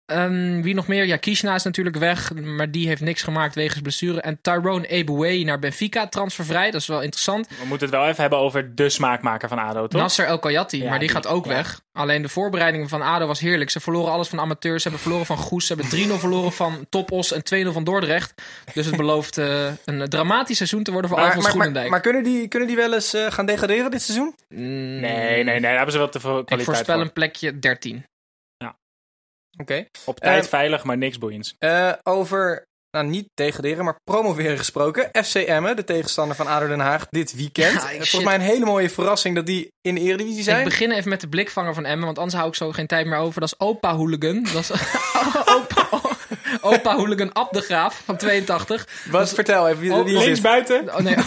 [0.10, 1.06] Ehm, wie nog meer?
[1.06, 4.22] Ja, Kishna is natuurlijk weg, maar die heeft niks gemaakt wegens blessure.
[4.22, 6.72] En Tyrone Eboué naar Benfica, transfervrij.
[6.72, 7.48] Dat is wel interessant.
[7.48, 10.02] We moeten het wel even hebben over de smaakmaker van ADO, toch?
[10.02, 11.52] Nasser El Kayati, Ja, maar die, die- gaat ook ja.
[11.52, 11.82] weg.
[11.92, 13.70] Alleen de voorbereidingen van ADO was heerlijk.
[13.70, 14.76] Ze verloren alles van amateurs.
[14.84, 15.68] Ze hebben verloren van Goes.
[15.68, 18.34] Ze hebben 3-0 verloren van Topos en 2-0 van Dordrecht.
[18.74, 21.90] Dus het belooft eh, een dramatisch seizoen te worden voor Alfons maar, maar, Groenendijk.
[21.90, 24.36] maar kunnen, die, kunnen die wel eens eh, gaan degraderen dit seizoen?
[24.50, 24.60] Mm,
[25.00, 25.60] Nee, nee, nee.
[25.62, 27.04] Daar hebben ze wel te veel Ik kwaliteit voorspel voor.
[27.04, 28.06] een plekje 13.
[29.58, 29.86] Oké.
[30.06, 31.56] Op tijd Eh, veilig, maar niks boeiends.
[31.58, 35.10] Eh, over, nou niet degraderen, maar promoveren gesproken.
[35.24, 37.74] FC Emmen, de tegenstander van ADO Den Haag, dit weekend.
[37.74, 37.96] Ja, Eh.
[37.96, 40.64] Volgens mij een hele mooie verrassing dat die in de Eredivisie Ik zijn.
[40.64, 43.18] begin even met de blikvanger van Emmen, want anders hou ik zo geen tijd meer
[43.18, 43.40] over.
[43.40, 44.44] Dat is Opa Hooligan.
[44.54, 44.72] Dat is
[45.56, 45.90] opa,
[46.62, 48.88] opa Hooligan Ab de Graaf van 82.
[49.12, 50.96] Wat, vertel even wie, Oh, wie is Links buiten.
[50.96, 51.16] Oh nee.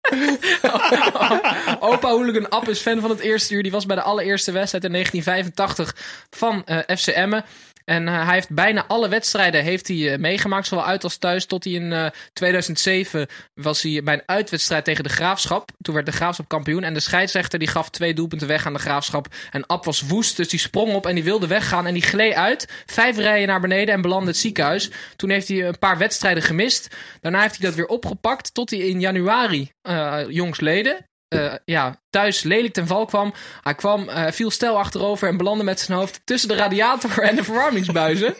[1.80, 3.62] Opa Hooligan App is fan van het eerste uur.
[3.62, 7.44] Die was bij de allereerste wedstrijd in 1985 van eh FC Emmen.
[7.84, 11.46] En eh, hij heeft bijna alle wedstrijden heeft hij, eh, meegemaakt, zowel uit als thuis.
[11.46, 15.70] Tot hij in eh, 2007 was hij bij een uitwedstrijd tegen de Graafschap.
[15.80, 16.82] Toen werd de Graafschap kampioen.
[16.82, 19.26] En de scheidsrechter die gaf twee doelpunten weg aan de Graafschap.
[19.50, 21.86] En Ab was woest, dus die sprong op en die wilde weggaan.
[21.86, 24.90] En die gleed uit, vijf rijen naar beneden en belandde het ziekenhuis.
[25.16, 26.96] Toen heeft hij een paar wedstrijden gemist.
[27.20, 32.42] Daarna heeft hij dat weer opgepakt tot hij in januari eh jongsleden eh, ja, thuis
[32.42, 33.34] lelijk ten val kwam.
[33.62, 37.36] Hij kwam, eh, viel stel achterover en belandde met zijn hoofd tussen de radiator en
[37.36, 38.34] de verwarmingsbuizen.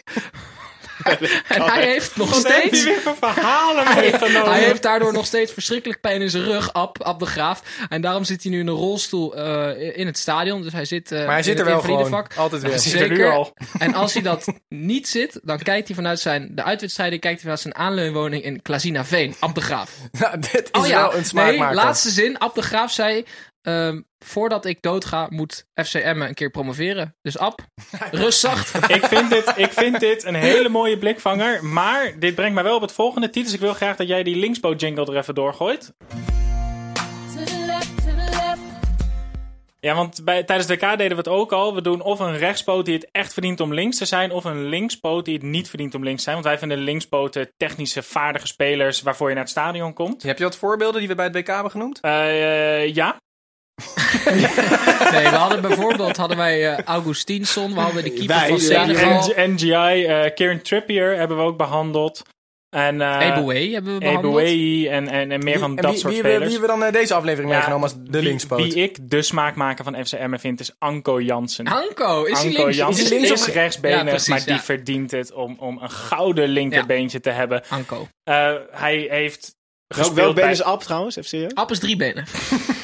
[1.47, 2.83] En hij heeft nog steeds...
[2.83, 4.51] weer voor verhalen Hij, meegenomen?
[4.51, 7.61] hij heeft daardoor nog steeds verschrikkelijk pijn in zijn rug, Ab, Ab de Graaf.
[7.89, 10.61] En daarom zit hij nu in een rolstoel eh, in het stadion.
[10.61, 12.27] Dus hij zit, eh, Maar hij in zit er wel gewoon.
[12.35, 12.71] Altijd weer.
[12.71, 13.53] Hij zit er nu al.
[13.79, 17.55] En als hij dat niet zit, dan kijkt hij vanuit zijn, de uitwedstrijden kijkt hij
[17.55, 19.91] vanuit zijn aanleunwoning in Klazinaveen, Ab de Graaf.
[20.19, 21.75] Nou, dit is Oh ja, wel een smaakmaker.
[21.75, 22.37] nee, laatste zin.
[22.37, 23.25] Ab de Graaf zei...
[23.61, 27.15] ehm, voordat ik doodga, moet FC Emmen een keer promoveren.
[27.21, 27.61] Dus Ab,
[28.11, 28.75] rust zacht.
[28.95, 31.65] Ik vind, dit, ik vind dit een hele mooie blikvanger.
[31.65, 33.29] Maar dit brengt mij wel op het volgende.
[33.29, 35.93] Titus, ik wil graag dat jij die linksboot jingle er even doorgooit.
[37.35, 38.59] To the left, to the left.
[39.79, 41.75] Ja, want bij, tijdens de WK deden we het ook al.
[41.75, 44.63] We doen of een rechtspoot die het echt verdient om links te zijn, of een
[44.65, 46.35] linkspoot die het niet verdient om links te zijn.
[46.35, 50.23] Want wij vinden linkspoten technische, vaardige spelers waarvoor je naar het stadion komt.
[50.23, 51.99] Heb je wat voorbeelden die we bij het WK hebben genoemd?
[51.99, 53.21] Eh, ja,
[55.11, 57.73] Nee, we hadden bijvoorbeeld hadden wij eh Augustinsson.
[57.73, 58.83] We hadden de keeper Wij, van ja.
[58.83, 59.33] Senegal.
[59.47, 62.21] NGI, eh Kieran Trippier hebben we ook behandeld.
[62.75, 64.37] En eh Eboué hebben we behandeld.
[64.37, 66.43] Eboué en, en, en meer van en dat wie, soort wie, spelers.
[66.43, 68.61] Wie hebben we dan eh, deze aflevering Ja, meegenomen als de linkspoot?
[68.61, 71.67] Wie ik de smaakmaker van FCM vind, is Anko Jansen.
[71.67, 72.75] Anko, is hij links?
[72.77, 75.79] Jansen Is hij links is, of- rechtsbenig, Ja, precies, maar die verdient het om, om
[75.81, 77.63] een gouden linkerbeentje te hebben.
[77.69, 78.07] Anko.
[78.23, 79.55] Eh, hij heeft
[79.87, 81.53] Welk, gespeeld welk been bij- is Ab trouwens, serieus?
[81.55, 82.25] Ab is drie benen.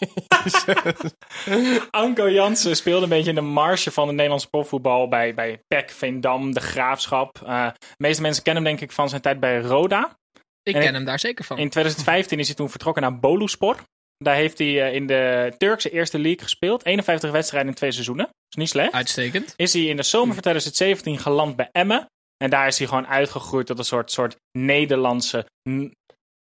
[1.90, 5.90] Anko Jansen speelde een beetje in de marge van het Nederlandse profvoetbal bij, bij PEC,
[5.90, 7.40] Veendam, De Graafschap.
[7.46, 10.18] Eh, de meeste mensen kennen hem denk ik van zijn tijd bij Roda.
[10.62, 11.58] Ik En ken hem daar zeker van.
[11.58, 13.76] In 2015 is hij toen vertrokken naar Boluspor.
[14.16, 16.84] Daar heeft hij eh, in de Turkse Eerste League gespeeld.
[16.84, 18.24] 51 wedstrijden in twee seizoenen.
[18.24, 18.92] Dat is niet slecht.
[18.92, 19.54] Uitstekend.
[19.56, 22.06] Is hij in de zomer van 2017 geland bij Emmen.
[22.36, 25.46] En daar is hij gewoon uitgegroeid tot een soort, soort Nederlandse,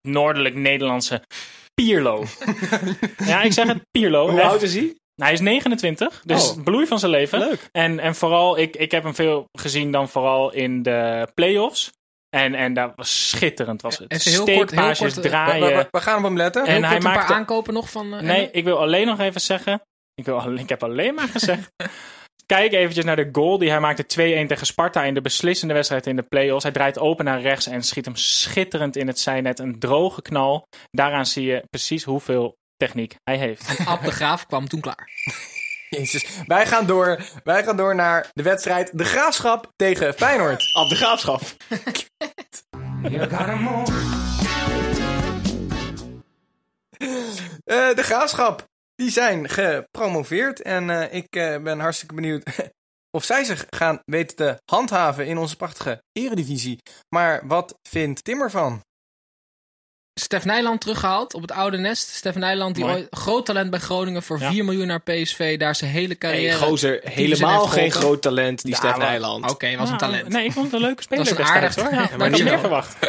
[0.01, 1.23] noordelijk Nederlandse
[1.81, 2.23] Pierlo.
[3.25, 4.29] ja, ik zeg het, Pierlo.
[4.29, 4.49] Hoe Echt.
[4.49, 4.95] oud is hij?
[5.15, 6.63] Hij is 29, dus Oh.
[6.63, 7.39] bloei van zijn leven.
[7.39, 7.69] Leuk.
[7.71, 11.89] En, en vooral, ik, ik heb hem veel gezien dan vooral in de play-offs.
[12.29, 14.21] En, en dat was schitterend, was het.
[14.21, 15.67] Steekpaasjes, eh, draaien.
[15.67, 16.65] we- we- we gaan op hem letten.
[16.65, 19.19] En Heel hij kort een paar aankopen nog van eh, Nee, ik wil alleen nog
[19.19, 19.81] even zeggen.
[20.15, 21.71] Ik, wil, alleen- ik heb alleen maar gezegd.
[22.47, 24.03] Kijk eventjes naar de goal die hij maakte
[24.43, 26.63] 2-1 tegen Sparta in de beslissende wedstrijd in de play-offs.
[26.63, 29.59] Hij draait open naar rechts en schiet hem schitterend in het zijnet.
[29.59, 30.67] Een droge knal.
[30.91, 33.77] Daaraan zie je precies hoeveel techniek hij heeft.
[33.85, 35.09] Ab de Graaf kwam toen klaar.
[35.89, 36.25] Jezus.
[36.45, 40.69] Wij gaan, door, wij gaan door naar de wedstrijd De Graafschap tegen Feyenoord.
[40.73, 41.41] Ab de Graafschap.
[47.63, 48.67] Eh, de Graafschap,
[48.97, 50.61] die zijn gepromoveerd.
[50.61, 52.43] En eh, ik eh, ben hartstikke benieuwd
[53.17, 56.79] of zij zich gaan weten te handhaven in onze prachtige eredivisie.
[57.15, 58.81] Maar wat vindt Tim ervan?
[60.19, 62.09] Stef Nijland teruggehaald op het oude nest.
[62.09, 64.51] Stef Nijland, die ooit groot talent bij Groningen voor Ja.
[64.51, 65.57] 4 miljoen naar PSV.
[65.57, 66.57] Daar zijn hele Hey, carrière.
[66.57, 69.51] gozer, heeft helemaal geen groot talent, die Ja, Stef Nijland.
[69.51, 70.27] Oké, was een talent.
[70.29, 72.09] Nee, ik vond het een leuke speler Dat een destijds, aardig- hoor.
[72.11, 72.95] Ja, maar niet meer verwacht.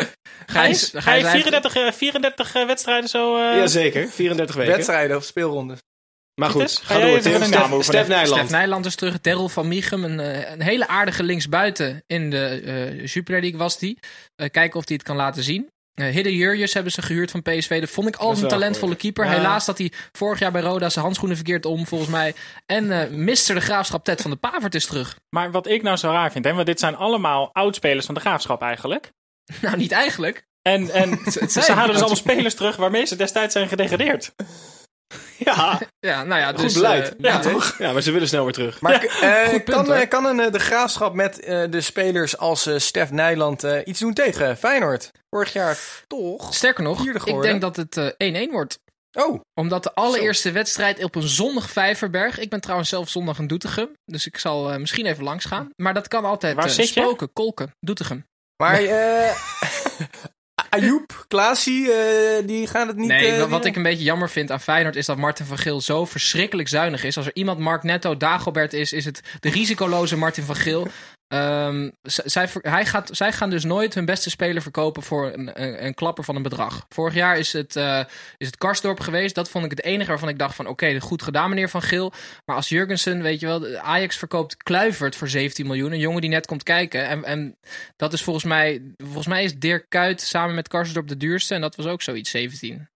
[0.47, 3.37] Gijs, Ga Gijs je heeft- 34, eh, 34 eh, wedstrijden zo...
[3.51, 4.73] eh, Jazeker, 34 weken.
[4.73, 5.79] Wedstrijden of speelrondes?
[6.41, 7.85] Maar goed, ga door Stef, oefenen?
[7.85, 8.39] Stef Nijland.
[8.39, 9.21] Stef Nijland is terug.
[9.21, 13.79] Daryl van Michum, een, eh, een hele aardige linksbuiten in de eh Jupiler League was
[13.79, 13.99] die.
[14.35, 15.69] Eh, kijken of hij het kan laten zien.
[15.99, 17.81] Eh Hidde Jurjes hebben ze gehuurd van PSV.
[17.81, 19.01] Dat vond ik al een talentvolle goed.
[19.01, 19.25] keeper.
[19.25, 19.31] Ja.
[19.31, 22.35] Helaas dat hij vorig jaar bij Roda zijn handschoenen verkeerd om, volgens mij.
[22.67, 25.19] En eh Mister de Graafschap Ted van de Pavert is terug.
[25.31, 28.21] Maar wat ik nou zo raar vind, hè, want dit zijn allemaal oudspelers van de
[28.21, 29.11] graafschap eigenlijk.
[29.63, 30.47] Nou, niet eigenlijk.
[30.63, 34.35] En, en het ze halen dus allemaal spelers terug waarmee ze destijds zijn gedegradeerd.
[35.45, 36.61] Ja, Ja, nou ja, dus...
[36.63, 37.09] goed beleid.
[37.09, 37.75] eh, ja, ja, toch?
[37.79, 38.81] Ja, maar ze willen snel weer terug.
[38.81, 43.11] Maar eh, kan, eh, kan een, de graafschap met eh, de spelers als eh, Stef
[43.11, 45.11] Nijland eh, iets doen tegen Feyenoord?
[45.31, 46.55] Vorig jaar toch?
[46.55, 48.79] Sterker nog, ik denk dat het eh, 1-1 wordt.
[49.19, 52.39] Oh, Omdat de allereerste wedstrijd op een zondag Vijverberg.
[52.39, 53.93] Ik ben trouwens zelf zondag in Doetinchem.
[54.05, 55.69] Dus ik zal eh, misschien even langs gaan.
[55.77, 56.55] Maar dat kan altijd.
[56.57, 57.01] Waar zit je?
[57.01, 58.27] Spoken, Kolken, Doetinchem.
[58.57, 59.31] maar eh
[60.71, 63.09] Ayoub, Klaasie, eh, die gaan het niet...
[63.09, 65.81] Nee, eh, wat- ik een beetje jammer vind aan Feyenoord is dat Martin van Geel
[65.81, 67.17] zo verschrikkelijk zuinig is.
[67.17, 70.89] Als er iemand Mark Netto Dagobert is, is het de risicoloze Martin van Geel.
[71.29, 75.95] Ehm, zij, hij gaat, zij gaan dus nooit hun beste speler verkopen voor een, een,
[75.95, 76.87] klapper van een bedrag.
[76.89, 78.01] Vorig jaar is het, eh,
[78.37, 79.35] is het Karsdorp geweest.
[79.35, 82.13] Dat vond ik het enige waarvan ik dacht van oké, goed gedaan meneer Van Geel.
[82.45, 85.93] Maar als Jurgensen, weet je wel, Ajax verkoopt Kluivert voor 17 miljoen.
[85.93, 87.07] Een jongen die net komt kijken.
[87.07, 87.57] En, en
[87.97, 91.55] dat is volgens mij, volgens mij is Dirk Kuyt samen met Karsdorp de duurste.
[91.55, 92.89] En dat was ook zoiets, 17.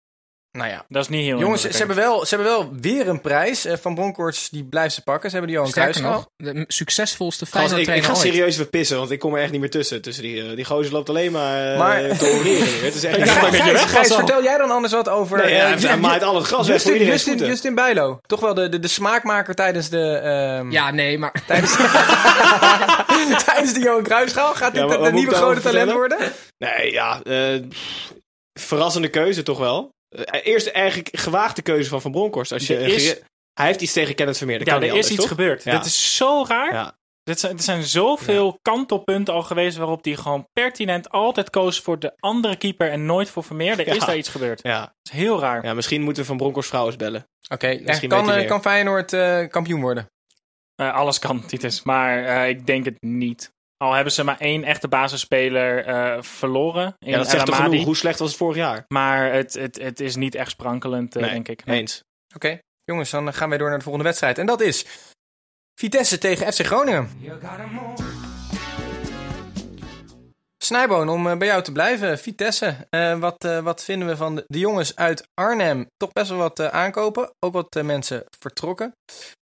[0.53, 0.85] Nou ja.
[0.89, 3.65] Dat is niet heel Jongens, ze hebben, wel, ze hebben wel weer een prijs.
[3.65, 5.31] Eh, van Bronkhorst, die blijft ze pakken.
[5.31, 8.97] Ze hebben die al een nog, de succesvolste Gast, ik, ik ga serieus weer pissen,
[8.97, 10.03] want ik kom er echt niet meer tussen.
[10.03, 12.81] Tussen die, eh, die gozer loopt alleen maar, eh, Maar- te.
[12.85, 15.39] Het is echt dat je weg Gijs, vertel jij dan anders wat over...
[15.39, 18.19] Nee, ja, hij maait al het gras weg voor Justin, iedereen Justin, Justin Bijlo.
[18.27, 20.17] Toch wel de, de, de smaakmaker tijdens de...
[20.17, 21.77] ehm, Ja, nee, maar Tijdens,
[23.45, 24.55] tijdens de Johan Cruijffschaal.
[24.55, 26.19] Gaat dit Ja, het, nieuwe grote talent worden?
[26.59, 27.23] Nee, ja.
[27.23, 27.61] eh,
[28.61, 29.91] verrassende keuze toch wel.
[30.13, 32.53] Eh, eerst eigenlijk gewaagde keuze van Van Bronckhorst.
[32.53, 33.21] Als je, is-
[33.53, 34.59] hij heeft iets tegen Kenneth Vermeer.
[34.59, 35.39] Dat Ja, kan er niet is anders, iets toch?
[35.39, 35.65] gebeurd.
[35.65, 35.77] Ja.
[35.77, 36.73] Dit is zo raar.
[36.73, 36.97] Ja.
[37.25, 41.99] Dit zijn, er zijn zoveel kantelpunten al geweest waarop hij gewoon pertinent altijd koos voor
[41.99, 43.79] de andere keeper en nooit voor Vermeer.
[43.81, 43.95] Er Ja.
[43.95, 44.61] is daar iets gebeurd.
[44.63, 44.81] Ja.
[44.81, 45.65] Dat is heel raar.
[45.65, 47.27] ja, misschien moeten we Van Bronckhorst vrouw eens bellen.
[47.49, 50.07] Oké, en kan, eh, kan Feyenoord eh, kampioen worden?
[50.75, 51.83] Eh, alles kan, Titus.
[51.83, 53.52] Maar eh, ik denk het niet.
[53.83, 56.97] Al hebben ze maar één echte basisspeler eh, verloren.
[56.99, 57.85] In Ja, dat zegt toch genoeg.
[57.85, 58.85] Hoe slecht was het vorig jaar?
[58.89, 61.63] Maar het, het, het is niet echt sprankelend, eh, Nee, denk ik.
[61.65, 62.03] Eens.
[62.35, 64.39] Oké, jongens, dan gaan wij door naar de volgende wedstrijd.
[64.39, 64.87] En dat is
[65.81, 67.09] Vitesse tegen FC Groningen.
[70.65, 72.19] Snijboon, om eh, bij jou te blijven.
[72.19, 75.87] Vitesse, eh, wat, eh, wat vinden we van de, de jongens uit Arnhem?
[75.97, 77.33] Toch best wel wat eh, aankopen.
[77.39, 78.93] Ook wat mensen vertrokken.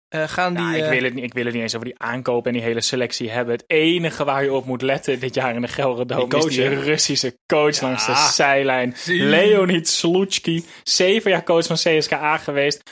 [0.10, 0.64] Eh, gaan die...
[0.64, 2.54] Ja, ik, eh, wil het, niet- ik wil het niet eens over die aankoop en
[2.54, 3.54] die hele selectie hebben.
[3.54, 6.56] Het enige waar je op moet letten dit jaar in de Gelredome Die coach, is
[6.56, 6.68] die?
[6.70, 8.96] Russische coach langs de zijlijn.
[9.06, 12.84] Leonid Slutski, zeven jaar coach van CSKA geweest.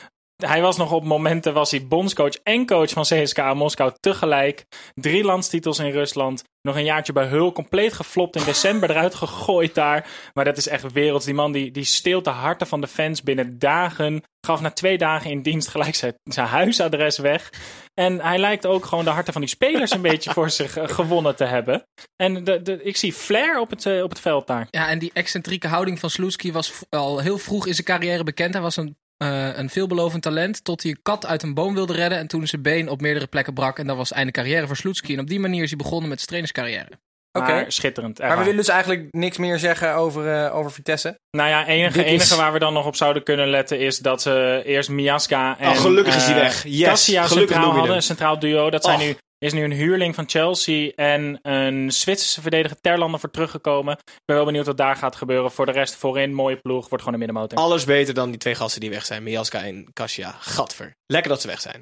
[0.46, 4.66] Hij was nog op momenten was hij bondscoach en coach van CSKA Moskou tegelijk.
[4.94, 6.44] Drie landstitels in Rusland.
[6.62, 7.52] Nog een jaartje bij Hul.
[7.52, 10.10] Compleet geflopt in december eruit gegooid daar.
[10.34, 11.26] Maar dat is echt werelds.
[11.26, 14.24] Die man die, die steelt de harten van de fans binnen dagen.
[14.46, 17.50] Gaf na twee dagen in dienst gelijk zijn, huisadres weg.
[17.94, 20.88] En hij lijkt ook gewoon de harten van die spelers een beetje voor zich eh,
[20.88, 21.88] gewonnen te hebben.
[22.16, 24.68] En de, de, ik zie flair op het, eh, op het veld daar.
[24.72, 28.54] Ja, en die excentrieke houding van Sloetski was al heel vroeg in zijn carrière bekend.
[28.54, 31.94] Hij was een, eh, een veelbelovend talent tot hij een kat uit een boom wilde
[31.94, 32.18] redden.
[32.18, 33.80] En toen zijn been op meerdere plekken brak.
[33.80, 35.14] En dat was einde carrière voor Sloetski.
[35.14, 37.00] En op die manier is hij begonnen met zijn trainerscarrière.
[37.32, 37.52] Oké.
[37.52, 38.20] Maar schitterend.
[38.20, 41.20] Maar we willen dus eigenlijk niks meer zeggen over, eh, over Vitesse.
[41.38, 44.00] Nou ja, enige, Dit is- enige waar we dan nog op zouden kunnen letten is
[44.00, 46.64] dat ze eerst Miaska en Oh, gelukkig is hij eh, weg.
[46.64, 48.70] Yes, Cassia gelukkig centraal hadden, een centraal duo.
[48.70, 53.32] Dat zijn nu, is nu een huurling van Chelsea en een Zwitserse verdediger Terlander voor
[53.32, 53.94] teruggekomen.
[53.98, 55.52] Ik ben wel benieuwd wat daar gaat gebeuren.
[55.52, 57.58] Voor de rest voorin, mooie ploeg, wordt gewoon een middenmotor.
[57.60, 59.24] Alles beter dan die twee gasten die weg zijn.
[59.24, 60.36] Miaska en Kasia.
[60.40, 60.92] Gadver.
[61.06, 61.80] Lekker dat ze weg zijn.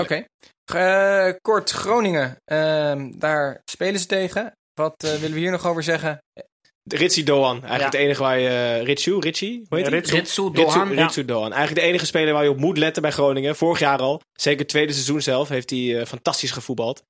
[0.00, 0.24] Oké.
[0.72, 2.36] Eh, kort, Groningen.
[2.44, 4.52] Ehm, daar spelen ze tegen.
[4.74, 6.18] Wat eh, willen we hier nog over zeggen?
[6.92, 7.50] Ritsi Doan.
[7.64, 7.84] Eigenlijk Ja.
[7.84, 8.48] het enige waar je...
[8.48, 9.18] eh, Ritsu?
[9.18, 9.64] Ritchie?
[9.68, 9.98] Hoe heet hij?
[9.98, 10.14] Ritsu.
[10.16, 10.50] Ritsu.
[10.94, 11.02] Ja.
[11.02, 11.52] Ritsu Doan.
[11.52, 13.56] Eigenlijk de enige speler waar je op moet letten bij Groningen.
[13.56, 14.20] Vorig jaar al.
[14.32, 17.02] Zeker het tweede seizoen zelf heeft hij eh, fantastisch gevoetbald.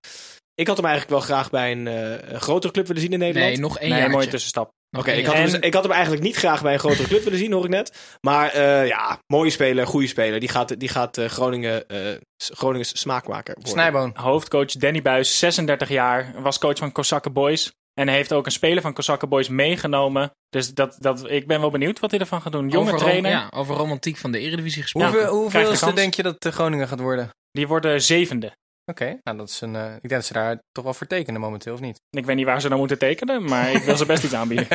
[0.54, 3.18] Ik had hem eigenlijk wel graag bij een, eh, een grotere club willen zien in
[3.18, 3.52] Nederland.
[3.52, 4.10] Nee, nog één Nee, jaar.
[4.10, 4.70] mooie tussenstap.
[4.98, 7.08] Oké, ik, had En- hem dus- ik had hem eigenlijk niet graag bij een grotere
[7.08, 8.16] club willen zien, hoor ik net.
[8.20, 10.40] Maar eh, ja, mooie speler, goede speler.
[10.40, 11.98] Die gaat, die gaat eh, Groningen, eh,
[12.36, 13.72] S- Groningens smaakmaker worden.
[13.72, 14.10] Snijboon.
[14.14, 17.72] Hoofdcoach Danny Buis, 36 jaar, was coach van Kosakke Boys.
[17.94, 20.30] En heeft ook een speler van Kosakke Boys meegenomen.
[20.48, 22.68] Dus dat, dat, ik ben wel benieuwd wat hij ervan gaat doen.
[22.68, 25.10] Jonge over, rom- trainer, ja, over romantiek van de Eredivisie gesproken.
[25.10, 27.30] Hoeveel, de hoeveelste denk je dat Groningen gaat worden?
[27.50, 28.52] die worden zevende.
[28.86, 29.76] Oké, nou dat is een.
[29.76, 32.00] eh, ik denk dat ze daar toch wel voor tekenen momenteel, of niet?
[32.10, 34.66] Ik weet niet waar ze nou moeten tekenen, maar ik wil ze best iets aanbieden.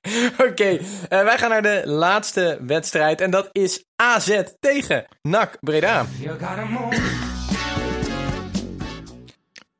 [0.48, 0.64] Oké,
[1.08, 3.20] eh, wij gaan naar de laatste wedstrijd.
[3.20, 6.00] En dat is AZ tegen NAC Breda.
[6.00, 6.06] Eh,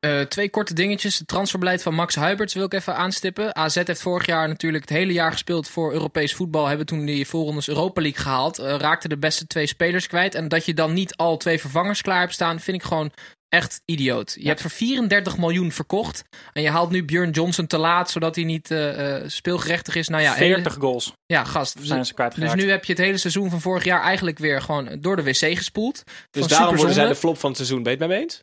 [0.00, 1.18] Eh, twee korte dingetjes.
[1.18, 3.54] Het transferbeleid van Max Huiberts wil ik even aanstippen.
[3.56, 6.66] AZ heeft vorig jaar natuurlijk het hele jaar gespeeld voor Europees voetbal.
[6.66, 8.58] Hebben toen die voorrondes Europa League gehaald.
[8.58, 10.34] Eh raakten de beste twee spelers kwijt.
[10.34, 13.12] En dat je dan niet al twee vervangers klaar hebt staan, vind ik gewoon
[13.48, 14.36] echt idioot.
[14.40, 16.24] Je hebt voor 34 miljoen verkocht.
[16.52, 20.08] En je haalt nu Björn Johnson te laat, zodat hij niet eh, eh, speelgerechtig is.
[20.08, 21.76] Nou ja, 40 goals ja gast.
[21.80, 24.96] zijn ze Dus nu heb je het hele seizoen van vorig jaar eigenlijk weer gewoon
[25.00, 26.02] door de wc gespoeld.
[26.30, 27.82] Dus daarom worden zij de flop van het seizoen.
[27.82, 28.42] Ben je het mee eens?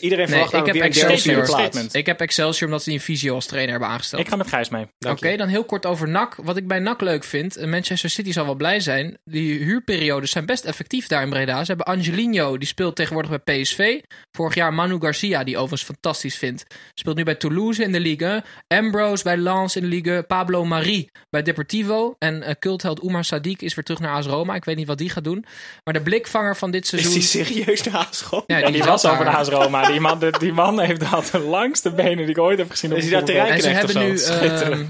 [0.00, 1.46] Nee, verwacht ik namelijk heb een Excelsior.
[1.46, 1.94] Statement.
[1.94, 4.22] Ik heb Excelsior omdat ze die Visio als trainer hebben aangesteld.
[4.22, 4.86] Ik ga met Gijs mee.
[5.08, 6.34] Oké, dan heel kort over NAC.
[6.42, 9.18] Wat ik bij NAC leuk vind, eh, Manchester City zal wel blij zijn.
[9.24, 11.60] Die huurperiodes zijn best effectief daar in Breda.
[11.60, 14.00] Ze hebben Angelino, die speelt tegenwoordig bij PSV.
[14.36, 16.64] Vorig jaar Manu Garcia, die overigens fantastisch vindt.
[16.94, 18.42] Speelt nu bij Toulouse in de Ligue.
[18.66, 20.22] Ambrose bij Lens in de Ligue.
[20.22, 22.14] Pablo Marie bij Deportivo.
[22.18, 24.54] En eh, cultheld Oumar Sadiq is weer terug naar AS Roma.
[24.54, 25.44] Ik weet niet wat die gaat doen.
[25.84, 27.12] Maar de blikvanger van dit Is seizoen...
[27.12, 28.44] die serieus de haaschool?
[28.46, 29.34] Ja, Ja, die was over de daar.
[29.48, 29.86] Roma.
[29.86, 32.92] Die man, die man heeft de langste benen die ik ooit heb gezien.
[32.92, 33.50] op Is hij.
[33.50, 34.84] En ze hebben nu ehm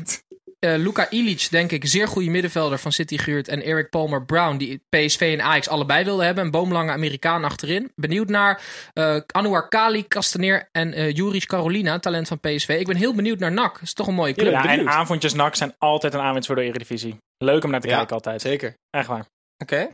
[0.59, 3.48] eh, Luka Ilic, denk ik, zeer goede middenvelder van City gehuurd.
[3.48, 6.44] En Eric Palmer Brown, die PSV en Ajax allebei wilden hebben.
[6.44, 7.92] Een boomlange Amerikaan achterin.
[7.94, 12.68] Benieuwd naar eh Anouar Kali, Castaneer en eh Juric Carolina, talent van PSV.
[12.68, 13.78] Ik ben heel benieuwd naar NAC.
[13.82, 14.52] is toch een mooie club.
[14.52, 17.16] Ja, en avondjes NAC zijn altijd een aanwinst voor de Eredivisie.
[17.38, 18.40] Leuk om naar te Ja, kijken altijd.
[18.40, 18.74] Zeker.
[18.90, 19.26] Echt waar.
[19.59, 19.90] Oké.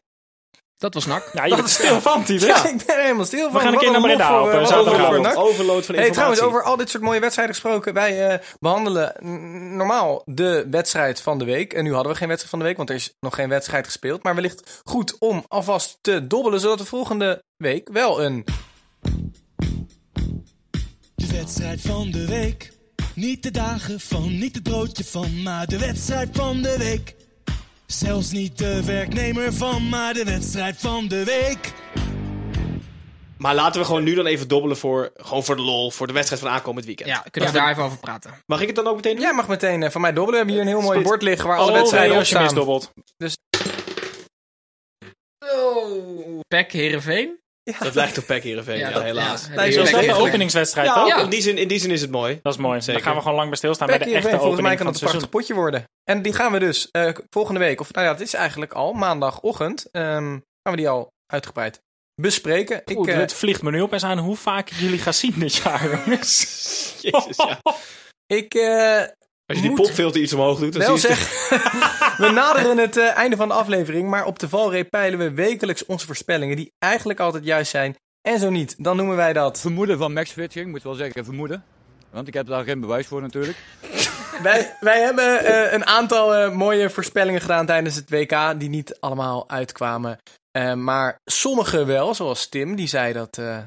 [0.82, 1.30] Dat was NAC.
[1.32, 2.48] Ja, je bent stil van, Titus.
[2.48, 3.60] Ja, ik ben helemaal stil van.
[3.60, 5.10] gaan een keer naar Breda lof voor, op, eh, eh, wat zaterdag.
[5.10, 7.94] lof voor Overload, van Hey, trouwens, over al dit soort mooie wedstrijden gesproken.
[7.94, 9.12] Wij eh, behandelen
[9.76, 11.72] normaal de wedstrijd van de week.
[11.72, 13.84] En nu hadden we geen wedstrijd van de week, want er is nog geen wedstrijd
[13.84, 14.22] gespeeld.
[14.22, 18.44] Maar wellicht goed om alvast te dobbelen, zodat we volgende week wel een...
[21.14, 22.72] De wedstrijd van de week.
[23.14, 27.14] Niet de dagen van, niet het broodje van, maar de wedstrijd van de week.
[27.92, 31.72] Zelfs niet de werknemer van, maar de wedstrijd van de week.
[33.38, 36.12] Maar laten we gewoon nu dan even dobbelen voor, gewoon voor de lol, voor de
[36.12, 37.08] wedstrijd van aankomend weekend.
[37.08, 38.30] Ja, kunnen we daar even over praten.
[38.46, 39.24] Mag ik het dan ook meteen doen?
[39.24, 40.30] Jij mag meteen eh, van mij dobbelen.
[40.32, 42.34] We hebben hier een heel mooi bord liggen waar alle Oh, wedstrijden op als je
[42.34, 42.44] staan.
[42.44, 42.92] misdobbelt.
[46.48, 46.72] Pek
[47.78, 49.46] Dat lijkt op Pek Heerenveen, ja, Ja, dat- helaas.
[49.46, 51.24] ja, Nee, Is openingswedstrijd Ja, ook?
[51.24, 52.38] In, die zin, in die zin is het mooi.
[52.42, 52.80] Dat is mooi.
[52.80, 52.92] Zeker.
[52.94, 54.92] Dan gaan we gewoon lang bij stilstaan bij de echte Heerenveen, volgens mij opening kan
[54.92, 55.84] het een prachtig potje worden.
[56.04, 58.92] En die gaan we dus eh, volgende week, of nou ja, het is eigenlijk al
[58.92, 60.28] maandagochtend, ehm,
[60.62, 61.80] gaan we die al uitgebreid
[62.14, 62.82] bespreken.
[62.84, 65.34] Ik, Goed, eh, het vliegt me nu opeens aan hoe vaak ik jullie ga zien
[65.38, 66.94] dit jaar, jongens.
[67.00, 67.60] Jezus, ja.
[68.40, 69.02] ik eh,
[69.52, 71.48] Als je die Moet popfilter iets omhoog doet, dan wel zie je zeg,
[72.24, 75.86] we naderen het eh, einde van de aflevering, maar op de valreep peilen we wekelijks
[75.86, 77.96] onze voorspellingen, die eigenlijk altijd juist zijn.
[78.28, 79.60] En zo niet, dan noemen wij dat.
[79.60, 81.64] Vermoeden van Max Fitching, moet wel zeggen vermoeden.
[82.10, 83.56] Want ik heb daar geen bewijs voor natuurlijk.
[84.42, 88.96] Wij, wij hebben eh, een aantal eh, mooie voorspellingen gedaan tijdens het WK, die niet
[89.00, 90.18] allemaal uitkwamen.
[90.52, 93.58] Eh, maar sommige wel, zoals Tim, die zei dat eh,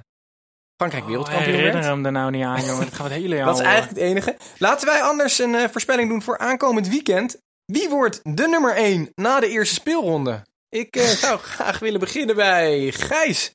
[0.78, 1.86] Frankrijk wereldkampioen herinner werd.
[1.86, 2.86] hem er nou niet aan, jongen.
[2.86, 4.38] Dat gaan we het hele jaar Dat is eigenlijk het enige.
[4.58, 7.38] Laten wij anders een eh, voorspelling doen voor aankomend weekend.
[7.66, 10.46] Wie wordt de nummer 1 na de eerste speelronde?
[10.70, 13.54] Ik eh, zou graag willen beginnen bij Gijs.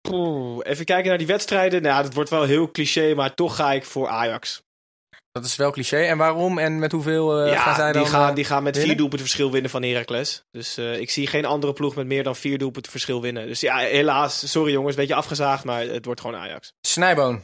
[0.00, 1.82] Poeh, even kijken naar die wedstrijden.
[1.82, 4.62] Nou, dat wordt wel heel cliché, maar toch ga ik voor Ajax.
[5.36, 5.96] Dat is wel cliché.
[6.02, 8.02] En waarom en met hoeveel eh, gaan zij dan?
[8.02, 8.88] die gaan, eh, die gaan met winnen?
[8.90, 10.44] vier doelpunten verschil winnen van Heracles.
[10.50, 13.46] Dus eh, ik zie geen andere ploeg met meer dan vier doelpunten verschil winnen.
[13.46, 14.50] Dus ja, helaas.
[14.50, 16.72] Sorry jongens, beetje afgezaagd, maar het wordt gewoon Ajax.
[16.86, 17.42] Snijboon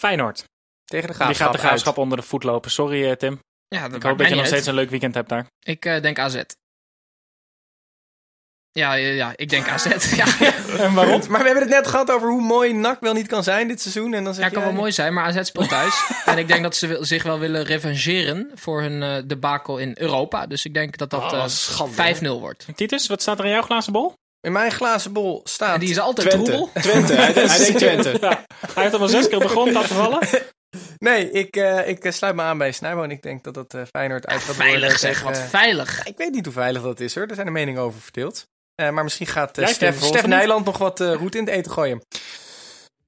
[0.00, 0.44] Feyenoord.
[0.84, 1.46] tegen de Die graafschap.
[1.46, 2.70] gaat de graafschap onder de voet lopen.
[2.70, 3.38] Sorry, eh, Tim.
[3.68, 4.70] Ja, dat Ik hoop dat je nog steeds uit.
[4.70, 5.46] een leuk weekend hebt daar.
[5.60, 6.42] Ik eh, denk AZ.
[8.76, 9.84] Ja, ja, ja, ik denk AZ.
[10.16, 10.26] ja,
[10.78, 11.20] En waarom?
[11.28, 13.80] Maar we hebben het net gehad over hoe mooi NAC wel niet kan zijn dit
[13.80, 14.14] seizoen.
[14.14, 16.04] En dan zeg Ja, kan jij- wel mooi zijn, maar AZ speelt thuis.
[16.24, 20.46] en ik denk dat ze zich wel willen revancheren voor hun eh debakel in Europa.
[20.46, 22.66] Dus ik denk dat dat Oh, eh, schande, 5-0 wordt.
[22.74, 24.12] Titus, wat staat er in jouw glazen bol?
[24.40, 25.74] In mijn glazen bol staat...
[25.74, 26.50] En die is altijd Twente.
[26.50, 26.70] troebel.
[26.82, 28.16] Twente, hij, hij denkt Twente.
[28.20, 30.18] Ja, hij heeft al wel zes keer op de grond laten vallen.
[30.98, 33.10] Nee, ik, eh, ik sluit me aan bij Snijboon.
[33.10, 34.72] Ik denk dat dat eh, Feyenoord uit gaat worden.
[34.72, 36.06] Veilig zeg, wat veilig.
[36.06, 37.26] Ik weet niet hoe veilig dat is hoor.
[37.26, 38.46] Er zijn de meningen over verdeeld.
[38.76, 41.72] Eh, maar misschien gaat eh, Stef, Stef Nijland nog wat eh roet in het eten
[41.72, 42.02] gooien.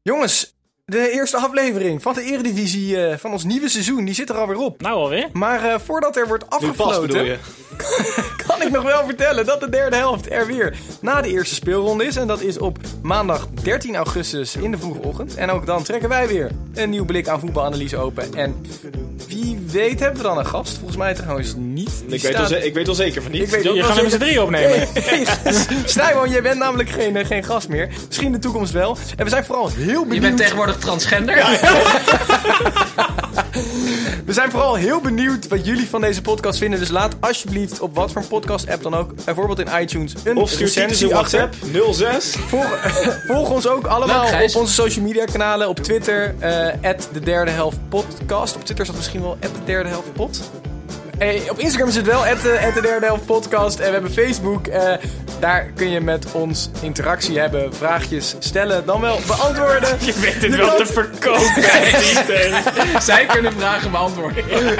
[0.02, 0.57] Jongens,
[0.88, 4.56] de eerste aflevering van de Eredivisie eh, van ons nieuwe seizoen, die zit er alweer
[4.56, 4.80] op.
[4.80, 5.28] Nou alweer.
[5.32, 7.38] Maar eh, voordat er wordt afgefloten, je.
[8.46, 12.04] kan ik nog wel vertellen dat de derde helft er weer na de eerste speelronde
[12.04, 12.16] is.
[12.16, 15.34] En dat is op maandag 13 augustus in de vroege ochtend.
[15.34, 18.34] En ook dan trekken wij weer een nieuw blik aan voetbalanalyse open.
[18.34, 18.56] En
[19.28, 20.76] wie weet hebben we dan een gast?
[20.76, 21.90] Volgens mij trouwens niet.
[22.06, 23.42] Die Ik weet, wel ik weet wel zeker van niet.
[23.42, 24.88] Ik weet ook Je gaat er met z'n drie opnemen.
[25.98, 27.88] Hey, jij bent namelijk geen, eh, geen gast meer.
[28.06, 28.96] Misschien in de toekomst wel.
[29.16, 30.14] En we zijn vooral heel benieuwd.
[30.14, 31.36] Je bent tegenwoordig transgender.
[34.24, 36.78] We zijn vooral heel benieuwd wat jullie van deze podcast vinden.
[36.78, 40.56] Dus laat alsjeblieft op wat voor een podcast-app dan ook, bijvoorbeeld in iTunes, een Of
[40.58, 41.50] recensie achter.
[41.72, 42.34] WhatsApp 06.
[42.46, 42.66] Volg,
[43.26, 45.68] volg ons ook allemaal op onze social media kanalen.
[45.68, 48.54] Op Twitter, eh de derde helft podcast.
[48.54, 50.40] Op Twitter is dat misschien wel de derde helft pod.
[51.18, 53.78] Eh, op Instagram is het wel at, de- at de derde helft podcast.
[53.78, 54.66] En we hebben Facebook.
[54.66, 54.92] eh,
[55.38, 57.74] daar kun je met ons interactie hebben.
[57.74, 59.88] Vraagjes stellen, dan wel beantwoorden.
[60.06, 61.62] Je weet het Je wel kan- te verkopen.
[63.08, 64.44] Zij kunnen vragen beantwoorden.
[64.48, 64.74] Je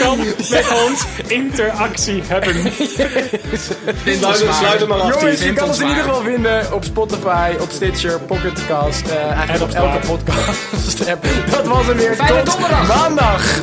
[0.00, 0.18] kan
[0.50, 2.54] met ons interactie hebben.
[2.54, 4.54] Vind Sluit, hem- maar.
[4.54, 5.20] sluit hem maar af.
[5.20, 9.06] Jongens, je kan ons in ieder geval vinden op Spotify, op Stitcher, Pocketcast.
[9.08, 11.26] eh eigenlijk En op op elke podcast app.
[11.50, 12.14] Dat was hem weer.
[12.14, 12.86] Fijne Tot donderdag.
[12.96, 13.62] maandag.